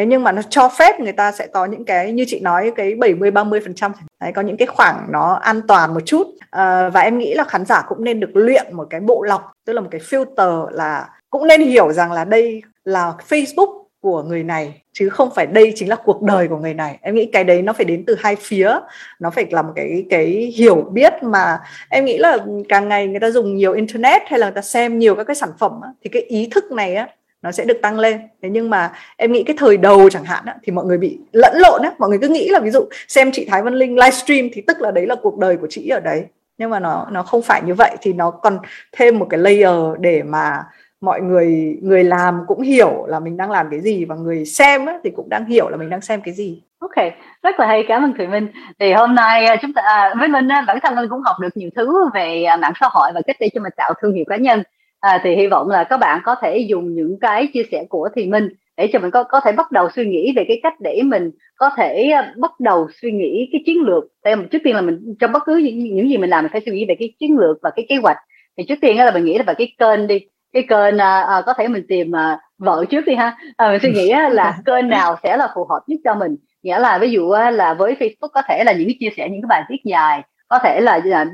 thế 0.00 0.06
nhưng 0.06 0.22
mà 0.22 0.32
nó 0.32 0.42
cho 0.42 0.68
phép 0.68 1.00
người 1.00 1.12
ta 1.12 1.32
sẽ 1.32 1.46
có 1.46 1.64
những 1.64 1.84
cái 1.84 2.12
như 2.12 2.24
chị 2.28 2.40
nói 2.40 2.72
cái 2.76 2.94
70 2.94 3.30
30 3.30 3.60
phần 3.64 3.74
trăm. 3.74 3.92
Đấy 4.20 4.32
có 4.32 4.42
những 4.42 4.56
cái 4.56 4.66
khoảng 4.66 5.06
nó 5.10 5.32
an 5.32 5.60
toàn 5.68 5.94
một 5.94 6.00
chút. 6.06 6.26
À, 6.50 6.88
và 6.88 7.00
em 7.00 7.18
nghĩ 7.18 7.34
là 7.34 7.44
khán 7.44 7.64
giả 7.64 7.82
cũng 7.88 8.04
nên 8.04 8.20
được 8.20 8.30
luyện 8.34 8.66
một 8.72 8.86
cái 8.90 9.00
bộ 9.00 9.22
lọc 9.22 9.52
tức 9.66 9.72
là 9.72 9.80
một 9.80 9.88
cái 9.90 10.00
filter 10.00 10.70
là 10.70 11.08
cũng 11.30 11.46
nên 11.46 11.60
hiểu 11.60 11.92
rằng 11.92 12.12
là 12.12 12.24
đây 12.24 12.62
là 12.84 13.12
Facebook 13.28 13.82
của 14.00 14.22
người 14.22 14.44
này 14.44 14.82
chứ 14.92 15.08
không 15.08 15.30
phải 15.34 15.46
đây 15.46 15.72
chính 15.76 15.88
là 15.88 15.96
cuộc 15.96 16.22
đời 16.22 16.48
của 16.48 16.56
người 16.56 16.74
này. 16.74 16.98
Em 17.02 17.14
nghĩ 17.14 17.26
cái 17.32 17.44
đấy 17.44 17.62
nó 17.62 17.72
phải 17.72 17.84
đến 17.84 18.04
từ 18.06 18.16
hai 18.18 18.36
phía. 18.36 18.72
Nó 19.20 19.30
phải 19.30 19.46
là 19.50 19.62
một 19.62 19.72
cái 19.76 20.06
cái 20.10 20.26
hiểu 20.56 20.88
biết 20.92 21.12
mà 21.22 21.58
em 21.88 22.04
nghĩ 22.04 22.18
là 22.18 22.38
càng 22.68 22.88
ngày 22.88 23.06
người 23.06 23.20
ta 23.20 23.30
dùng 23.30 23.56
nhiều 23.56 23.72
internet 23.72 24.22
hay 24.26 24.38
là 24.38 24.46
người 24.46 24.54
ta 24.54 24.62
xem 24.62 24.98
nhiều 24.98 25.14
các 25.14 25.24
cái 25.24 25.36
sản 25.36 25.50
phẩm 25.58 25.80
thì 26.04 26.10
cái 26.10 26.22
ý 26.22 26.48
thức 26.50 26.72
này 26.72 26.94
á 26.94 27.08
nó 27.42 27.52
sẽ 27.52 27.64
được 27.64 27.82
tăng 27.82 27.98
lên. 27.98 28.20
Thế 28.42 28.48
nhưng 28.48 28.70
mà 28.70 28.92
em 29.16 29.32
nghĩ 29.32 29.42
cái 29.42 29.56
thời 29.58 29.76
đầu 29.76 30.10
chẳng 30.10 30.24
hạn 30.24 30.44
á, 30.46 30.54
thì 30.62 30.72
mọi 30.72 30.84
người 30.84 30.98
bị 30.98 31.18
lẫn 31.32 31.52
lộn 31.56 31.82
á. 31.82 31.92
Mọi 31.98 32.08
người 32.08 32.18
cứ 32.18 32.28
nghĩ 32.28 32.48
là 32.48 32.60
ví 32.60 32.70
dụ 32.70 32.88
xem 33.08 33.30
chị 33.32 33.46
Thái 33.50 33.62
Văn 33.62 33.74
Linh 33.74 33.96
livestream 33.96 34.48
thì 34.52 34.62
tức 34.66 34.80
là 34.80 34.90
đấy 34.90 35.06
là 35.06 35.14
cuộc 35.22 35.38
đời 35.38 35.56
của 35.56 35.66
chị 35.70 35.88
ở 35.88 36.00
đấy. 36.00 36.24
Nhưng 36.58 36.70
mà 36.70 36.80
nó 36.80 37.06
nó 37.12 37.22
không 37.22 37.42
phải 37.42 37.62
như 37.62 37.74
vậy. 37.74 37.96
Thì 38.00 38.12
nó 38.12 38.30
còn 38.30 38.58
thêm 38.92 39.18
một 39.18 39.26
cái 39.30 39.40
layer 39.40 39.98
để 40.00 40.22
mà 40.22 40.64
mọi 41.00 41.20
người 41.20 41.78
người 41.82 42.04
làm 42.04 42.40
cũng 42.46 42.62
hiểu 42.62 43.06
là 43.06 43.20
mình 43.20 43.36
đang 43.36 43.50
làm 43.50 43.70
cái 43.70 43.80
gì 43.80 44.04
và 44.04 44.14
người 44.14 44.44
xem 44.44 44.86
á, 44.86 44.98
thì 45.04 45.10
cũng 45.10 45.28
đang 45.28 45.46
hiểu 45.46 45.68
là 45.68 45.76
mình 45.76 45.90
đang 45.90 46.00
xem 46.00 46.20
cái 46.24 46.34
gì. 46.34 46.62
Ok, 46.78 47.04
rất 47.42 47.60
là 47.60 47.66
hay, 47.66 47.84
cảm 47.88 48.04
ơn 48.04 48.14
Thùy 48.16 48.26
Minh. 48.26 48.48
Thì 48.78 48.92
hôm 48.92 49.14
nay 49.14 49.46
à, 49.46 49.56
chúng 49.62 49.72
ta 49.72 49.82
à, 49.82 50.14
với 50.18 50.28
Minh 50.28 50.48
bản 50.66 50.78
thân 50.82 50.96
Minh 50.96 51.08
cũng 51.10 51.22
học 51.22 51.36
được 51.40 51.56
nhiều 51.56 51.70
thứ 51.76 52.08
về 52.14 52.44
à, 52.44 52.56
mạng 52.56 52.72
xã 52.80 52.88
hội 52.90 53.10
và 53.14 53.20
cách 53.26 53.36
để 53.40 53.48
cho 53.54 53.60
mình 53.60 53.72
tạo 53.76 53.94
thương 54.00 54.14
hiệu 54.14 54.24
cá 54.28 54.36
nhân 54.36 54.62
à, 55.00 55.20
thì 55.24 55.36
hy 55.36 55.46
vọng 55.46 55.68
là 55.68 55.84
các 55.84 55.96
bạn 55.96 56.20
có 56.24 56.34
thể 56.42 56.58
dùng 56.58 56.94
những 56.94 57.18
cái 57.20 57.46
chia 57.54 57.62
sẻ 57.70 57.84
của 57.88 58.08
thì 58.16 58.26
minh 58.26 58.48
để 58.76 58.90
cho 58.92 58.98
mình 58.98 59.10
có 59.10 59.22
có 59.22 59.40
thể 59.40 59.52
bắt 59.52 59.72
đầu 59.72 59.88
suy 59.96 60.04
nghĩ 60.06 60.32
về 60.36 60.44
cái 60.48 60.60
cách 60.62 60.80
để 60.80 61.02
mình 61.04 61.30
có 61.56 61.70
thể 61.76 62.10
à, 62.10 62.34
bắt 62.36 62.60
đầu 62.60 62.88
suy 63.02 63.12
nghĩ 63.12 63.48
cái 63.52 63.62
chiến 63.66 63.82
lược. 63.82 64.04
Tại 64.22 64.34
trước 64.50 64.58
tiên 64.64 64.74
là 64.74 64.80
mình 64.80 65.14
trong 65.20 65.32
bất 65.32 65.42
cứ 65.46 65.56
những, 65.56 65.78
những 65.78 66.08
gì 66.08 66.16
mình 66.16 66.30
làm 66.30 66.44
mình 66.44 66.52
phải 66.52 66.60
suy 66.66 66.72
nghĩ 66.72 66.84
về 66.88 66.94
cái 66.98 67.12
chiến 67.20 67.38
lược 67.38 67.56
và 67.62 67.70
cái 67.76 67.86
kế 67.88 67.96
hoạch. 67.96 68.16
Thì 68.56 68.64
trước 68.68 68.74
tiên 68.80 68.96
là 68.96 69.10
mình 69.10 69.24
nghĩ 69.24 69.38
là 69.38 69.44
về 69.46 69.54
cái 69.54 69.72
kênh 69.78 70.06
đi 70.06 70.20
cái 70.52 70.62
kênh 70.68 70.98
à, 70.98 71.22
à, 71.22 71.42
có 71.46 71.52
thể 71.52 71.68
mình 71.68 71.84
tìm 71.88 72.16
à, 72.16 72.38
vợ 72.58 72.84
trước 72.90 73.06
đi 73.06 73.14
ha. 73.14 73.36
À, 73.56 73.70
mình 73.70 73.80
suy 73.82 73.92
nghĩ 73.92 74.12
là 74.30 74.58
kênh 74.64 74.88
nào 74.88 75.16
sẽ 75.22 75.36
là 75.36 75.48
phù 75.54 75.64
hợp 75.64 75.80
nhất 75.86 76.00
cho 76.04 76.14
mình. 76.14 76.36
Nghĩa 76.62 76.78
là 76.78 76.98
ví 76.98 77.10
dụ 77.10 77.30
là 77.52 77.74
với 77.74 77.96
Facebook 78.00 78.28
có 78.34 78.42
thể 78.48 78.64
là 78.64 78.72
những 78.72 78.88
cái 78.88 78.96
chia 79.00 79.10
sẻ 79.16 79.28
những 79.28 79.42
cái 79.42 79.46
bài 79.48 79.62
viết 79.70 79.80
dài 79.84 80.22
có 80.48 80.58
thể 80.58 80.80
là, 80.80 81.00
là 81.04 81.26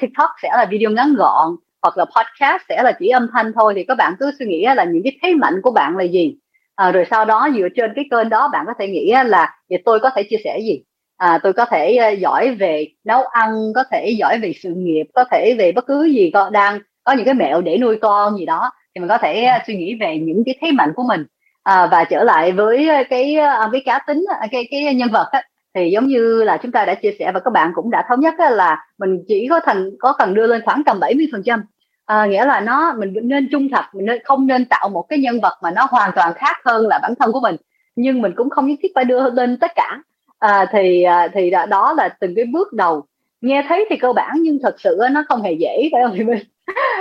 TikTok 0.00 0.30
sẽ 0.42 0.48
là 0.52 0.66
video 0.70 0.90
ngắn 0.90 1.14
gọn 1.14 1.56
hoặc 1.82 1.98
là 1.98 2.04
podcast 2.04 2.62
sẽ 2.68 2.82
là 2.82 2.92
chỉ 2.92 3.08
âm 3.08 3.26
thanh 3.32 3.52
thôi 3.54 3.72
thì 3.76 3.84
các 3.84 3.94
bạn 3.94 4.14
cứ 4.20 4.30
suy 4.38 4.46
nghĩ 4.46 4.66
là 4.76 4.84
những 4.84 5.02
cái 5.04 5.18
thế 5.22 5.34
mạnh 5.34 5.60
của 5.62 5.70
bạn 5.70 5.96
là 5.96 6.04
gì. 6.04 6.36
À, 6.74 6.92
rồi 6.92 7.04
sau 7.10 7.24
đó 7.24 7.48
dựa 7.56 7.68
trên 7.76 7.92
cái 7.96 8.04
kênh 8.10 8.28
đó 8.28 8.48
bạn 8.52 8.66
có 8.66 8.74
thể 8.78 8.88
nghĩ 8.88 9.12
là 9.26 9.54
vậy 9.70 9.82
tôi 9.84 10.00
có 10.00 10.10
thể 10.16 10.22
chia 10.22 10.36
sẻ 10.44 10.58
gì? 10.58 10.82
À, 11.16 11.38
tôi 11.42 11.52
có 11.52 11.64
thể 11.64 12.16
giỏi 12.20 12.54
về 12.54 12.88
nấu 13.04 13.22
ăn 13.24 13.72
có 13.74 13.84
thể 13.90 14.10
giỏi 14.10 14.38
về 14.38 14.52
sự 14.62 14.70
nghiệp 14.76 15.04
có 15.14 15.24
thể 15.30 15.54
về 15.58 15.72
bất 15.72 15.86
cứ 15.86 16.04
gì 16.04 16.30
con 16.34 16.52
đang 16.52 16.78
có 17.04 17.12
những 17.12 17.24
cái 17.24 17.34
mẹo 17.34 17.60
để 17.60 17.78
nuôi 17.78 17.98
con 18.02 18.36
gì 18.38 18.46
đó 18.46 18.70
thì 18.94 18.98
mình 19.00 19.08
có 19.08 19.18
thể 19.18 19.48
suy 19.66 19.76
nghĩ 19.76 19.94
về 20.00 20.18
những 20.18 20.42
cái 20.46 20.54
thế 20.60 20.72
mạnh 20.72 20.92
của 20.96 21.02
mình. 21.08 21.24
À, 21.62 21.86
và 21.86 22.04
trở 22.04 22.24
lại 22.24 22.52
với 22.52 22.88
cái 23.10 23.36
cái 23.72 23.82
cá 23.84 23.98
tính 24.06 24.24
cái 24.52 24.68
cái 24.70 24.94
nhân 24.94 25.08
vật 25.12 25.28
á, 25.32 25.42
thì 25.74 25.90
giống 25.90 26.06
như 26.06 26.42
là 26.44 26.56
chúng 26.56 26.72
ta 26.72 26.84
đã 26.84 26.94
chia 26.94 27.10
sẻ 27.18 27.32
và 27.34 27.40
các 27.40 27.50
bạn 27.50 27.72
cũng 27.74 27.90
đã 27.90 28.04
thống 28.08 28.20
nhất 28.20 28.34
là 28.38 28.86
mình 28.98 29.24
chỉ 29.28 29.46
có 29.50 29.60
thành 29.64 29.90
có 29.98 30.12
cần 30.18 30.34
đưa 30.34 30.46
lên 30.46 30.62
khoảng 30.64 30.84
tầm 30.84 31.00
70 31.00 31.26
phần 31.32 31.42
trăm. 31.42 31.64
À, 32.06 32.26
nghĩa 32.26 32.44
là 32.44 32.60
nó 32.60 32.94
mình 32.98 33.14
nên 33.22 33.48
trung 33.52 33.68
thật 33.72 33.84
mình 33.92 34.06
nên 34.06 34.24
không 34.24 34.46
nên 34.46 34.64
tạo 34.64 34.88
một 34.88 35.02
cái 35.08 35.18
nhân 35.18 35.40
vật 35.40 35.58
mà 35.62 35.70
nó 35.70 35.86
hoàn 35.90 36.10
toàn 36.14 36.34
khác 36.34 36.56
hơn 36.64 36.86
là 36.88 36.98
bản 37.02 37.14
thân 37.18 37.32
của 37.32 37.40
mình. 37.40 37.56
Nhưng 37.96 38.22
mình 38.22 38.32
cũng 38.36 38.50
không 38.50 38.66
nhất 38.68 38.78
thiết 38.82 38.92
phải 38.94 39.04
đưa 39.04 39.30
lên 39.30 39.56
tất 39.56 39.70
cả. 39.74 40.02
À, 40.38 40.66
thì 40.72 41.02
à, 41.02 41.28
thì 41.34 41.50
đó 41.50 41.92
là 41.96 42.08
từng 42.08 42.34
cái 42.36 42.44
bước 42.44 42.72
đầu. 42.72 43.04
Nghe 43.40 43.64
thấy 43.68 43.86
thì 43.90 43.96
cơ 43.96 44.12
bản 44.12 44.36
nhưng 44.42 44.58
thật 44.62 44.80
sự 44.80 44.98
nó 45.12 45.24
không 45.28 45.42
hề 45.42 45.52
dễ 45.52 45.88
phải 45.92 46.02
không 46.02 46.14
thì 46.18 46.24
mình 46.24 46.38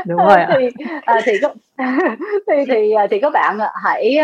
đúng 0.05 0.17
rồi 0.17 0.37
thì 0.57 0.83
à, 1.01 1.19
thì 1.25 1.31
có, 1.41 1.53
thì 2.47 2.53
thì 2.67 2.91
à, 2.91 3.07
thì 3.11 3.19
các 3.19 3.33
bạn 3.33 3.59
hãy 3.83 4.17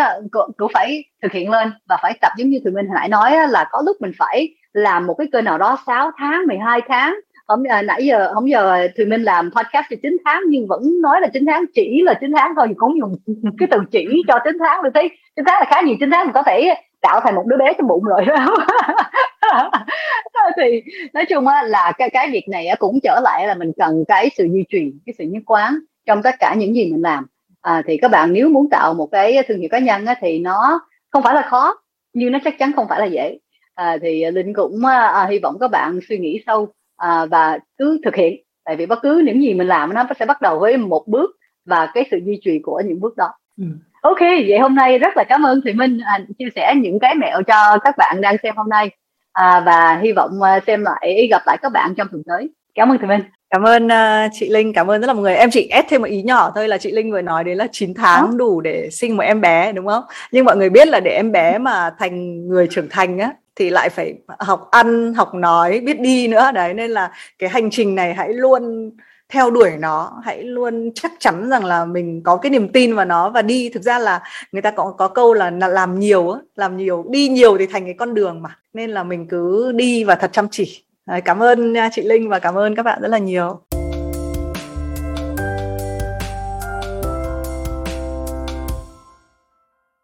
cũng 0.58 0.71
phải 0.73 1.03
thực 1.21 1.31
hiện 1.31 1.51
lên 1.51 1.71
và 1.89 1.97
phải 2.01 2.17
tập 2.21 2.31
giống 2.38 2.49
như 2.49 2.60
tụi 2.63 2.73
mình 2.73 2.88
hồi 2.88 2.95
nãy 2.95 3.10
nói 3.10 3.47
là 3.49 3.65
có 3.71 3.81
lúc 3.86 3.97
mình 3.99 4.12
phải 4.17 4.49
làm 4.73 5.08
một 5.08 5.13
cái 5.17 5.27
kênh 5.34 5.45
nào 5.45 5.58
đó 5.58 5.77
6 5.88 6.12
tháng 6.17 6.47
12 6.47 6.81
tháng. 6.88 7.15
Hôm 7.47 7.63
à, 7.69 7.81
nãy 7.81 8.05
giờ 8.05 8.31
không 8.34 8.49
giờ 8.49 8.88
thì 8.97 9.05
minh 9.05 9.23
làm 9.23 9.51
podcast 9.51 9.86
thì 9.89 9.95
9 10.03 10.17
tháng 10.25 10.41
nhưng 10.47 10.67
vẫn 10.67 10.81
nói 11.01 11.21
là 11.21 11.27
9 11.34 11.45
tháng 11.45 11.65
chỉ 11.73 12.01
là 12.03 12.13
9 12.13 12.31
tháng 12.38 12.53
thôi 12.55 12.67
cũng 12.77 12.99
dùng 12.99 13.15
cái 13.58 13.67
từ 13.71 13.77
chỉ 13.91 14.23
cho 14.27 14.39
9 14.43 14.58
tháng. 14.60 14.81
Mình 14.84 14.93
thấy 14.93 15.10
9 15.36 15.45
tháng 15.47 15.60
là 15.60 15.65
khá 15.69 15.81
nhiều 15.81 15.95
9 15.99 16.12
tháng 16.12 16.25
mình 16.25 16.34
có 16.34 16.43
thể 16.43 16.73
tạo 17.01 17.19
thành 17.23 17.36
một 17.36 17.43
đứa 17.45 17.58
bé 17.58 17.73
trong 17.77 17.88
bụng 17.88 18.03
rồi 18.03 18.25
thì 20.58 20.81
nói 21.13 21.25
chung 21.25 21.45
là 21.47 21.91
cái 21.97 22.10
cái 22.10 22.29
việc 22.31 22.49
này 22.49 22.67
cũng 22.79 22.99
trở 23.03 23.19
lại 23.23 23.47
là 23.47 23.55
mình 23.55 23.71
cần 23.77 24.03
cái 24.08 24.29
sự 24.38 24.43
duy 24.43 24.65
trì 24.69 24.91
cái 25.05 25.13
sự 25.17 25.23
nhất 25.23 25.43
quán 25.45 25.79
trong 26.05 26.23
tất 26.23 26.36
cả 26.39 26.55
những 26.58 26.75
gì 26.75 26.91
mình 26.91 27.01
làm. 27.01 27.25
À, 27.62 27.81
thì 27.88 27.97
các 27.97 28.12
bạn 28.12 28.34
nếu 28.34 28.49
muốn 28.49 28.69
tạo 28.69 28.93
một 28.93 29.08
cái 29.12 29.43
thương 29.47 29.60
hiệu 29.60 29.69
cá 29.71 29.79
nhân 29.79 30.05
á, 30.05 30.15
thì 30.21 30.39
nó 30.39 30.79
không 31.10 31.23
phải 31.23 31.36
là 31.36 31.41
khó 31.41 31.75
nhưng 32.13 32.31
nó 32.31 32.39
chắc 32.43 32.60
chắn 32.60 32.71
không 32.75 32.88
phải 32.89 32.99
là 32.99 33.05
dễ. 33.05 33.39
À, 33.75 33.97
thì 34.01 34.31
linh 34.31 34.53
cũng 34.53 34.86
à, 34.86 35.27
hy 35.29 35.39
vọng 35.39 35.58
các 35.60 35.71
bạn 35.71 35.99
suy 36.10 36.17
nghĩ 36.17 36.43
sâu 36.47 36.67
à, 36.97 37.25
và 37.25 37.60
cứ 37.77 37.99
thực 38.05 38.15
hiện. 38.15 38.41
Tại 38.65 38.75
vì 38.75 38.86
bất 38.86 38.99
cứ 39.01 39.23
những 39.25 39.41
gì 39.41 39.53
mình 39.53 39.67
làm 39.67 39.93
nó 39.93 40.03
sẽ 40.19 40.25
bắt 40.25 40.41
đầu 40.41 40.60
với 40.60 40.77
một 40.77 41.08
bước 41.08 41.31
và 41.65 41.91
cái 41.93 42.08
sự 42.12 42.17
duy 42.25 42.39
trì 42.43 42.60
của 42.63 42.81
những 42.86 42.99
bước 42.99 43.17
đó. 43.17 43.29
Ừ. 43.58 43.65
ok 44.01 44.19
vậy 44.19 44.58
hôm 44.60 44.75
nay 44.75 44.99
rất 44.99 45.17
là 45.17 45.23
cảm 45.23 45.43
ơn 45.43 45.62
thùy 45.62 45.73
minh 45.73 45.99
à, 46.05 46.19
chia 46.39 46.49
sẻ 46.55 46.73
những 46.77 46.99
cái 46.99 47.15
mẹo 47.15 47.43
cho 47.43 47.77
các 47.84 47.95
bạn 47.97 48.21
đang 48.21 48.36
xem 48.43 48.55
hôm 48.55 48.69
nay 48.69 48.89
à, 49.36 49.63
và 49.65 50.00
hy 50.04 50.12
vọng 50.12 50.41
à, 50.41 50.60
xem 50.67 50.84
lại 50.84 51.28
gặp 51.32 51.41
lại 51.45 51.58
các 51.62 51.71
bạn 51.71 51.93
trong 51.98 52.08
tuần 52.12 52.24
tới. 52.26 52.50
Cảm 52.76 52.91
ơn 52.91 52.98
thùy 52.98 53.08
minh. 53.08 53.21
Cảm 53.50 53.63
ơn 53.63 53.88
uh, 53.88 54.32
chị 54.34 54.50
Linh. 54.50 54.74
Cảm 54.74 54.91
ơn 54.91 55.02
rất 55.02 55.08
là 55.08 55.13
mọi 55.13 55.24
người. 55.24 55.36
Em 55.36 55.50
chỉ 55.52 55.67
ép 55.71 55.86
thêm 55.89 56.02
một 56.02 56.08
ý 56.08 56.21
nhỏ 56.24 56.52
thôi 56.56 56.67
là 56.67 56.78
chị 56.78 56.91
Linh 56.91 57.12
vừa 57.12 57.21
nói 57.21 57.43
đến 57.43 57.58
là 57.58 57.67
9 57.71 57.93
tháng 57.93 58.38
đủ 58.38 58.62
để 58.62 58.89
sinh 58.91 59.17
một 59.17 59.24
em 59.24 59.41
bé 59.41 59.71
đúng 59.71 59.88
không? 59.88 60.04
Nhưng 60.32 60.45
mọi 60.45 60.58
người 60.58 60.69
biết 60.69 60.88
là 60.88 61.00
để 61.00 61.12
em 61.12 61.32
bé 61.32 61.58
mà 61.58 61.89
thành 62.00 62.48
người 62.48 62.67
trưởng 62.71 62.88
thành 62.89 63.19
á 63.19 63.32
thì 63.56 63.69
lại 63.69 63.89
phải 63.89 64.13
học 64.39 64.67
ăn 64.71 65.13
học 65.13 65.34
nói 65.34 65.80
biết 65.80 66.00
đi 66.00 66.28
nữa. 66.28 66.52
Đấy 66.54 66.74
nên 66.74 66.91
là 66.91 67.12
cái 67.39 67.50
hành 67.50 67.69
trình 67.71 67.95
này 67.95 68.13
hãy 68.13 68.34
luôn 68.34 68.91
theo 69.29 69.49
đuổi 69.51 69.71
nó 69.79 70.21
hãy 70.23 70.43
luôn 70.43 70.91
chắc 70.95 71.11
chắn 71.19 71.49
rằng 71.49 71.65
là 71.65 71.85
mình 71.85 72.21
có 72.23 72.38
cái 72.38 72.49
niềm 72.49 72.71
tin 72.71 72.95
vào 72.95 73.05
nó. 73.05 73.29
Và 73.29 73.41
đi 73.41 73.69
thực 73.69 73.83
ra 73.83 73.99
là 73.99 74.21
người 74.51 74.61
ta 74.61 74.71
có 74.71 74.93
có 74.97 75.07
câu 75.07 75.33
là 75.33 75.49
làm 75.49 75.99
nhiều 75.99 76.35
làm 76.55 76.77
nhiều 76.77 77.05
đi 77.09 77.27
nhiều 77.27 77.57
thì 77.57 77.65
thành 77.65 77.85
cái 77.85 77.93
con 77.93 78.13
đường 78.13 78.41
mà. 78.41 78.57
Nên 78.73 78.89
là 78.89 79.03
mình 79.03 79.27
cứ 79.27 79.71
đi 79.71 80.03
và 80.03 80.15
thật 80.15 80.33
chăm 80.33 80.47
chỉ. 80.51 80.83
Đấy, 81.05 81.21
cảm 81.21 81.43
ơn 81.43 81.77
à, 81.77 81.89
chị 81.91 82.01
Linh 82.01 82.29
và 82.29 82.39
cảm 82.39 82.57
ơn 82.57 82.75
các 82.75 82.83
bạn 82.83 83.01
rất 83.01 83.07
là 83.07 83.17
nhiều. 83.17 83.59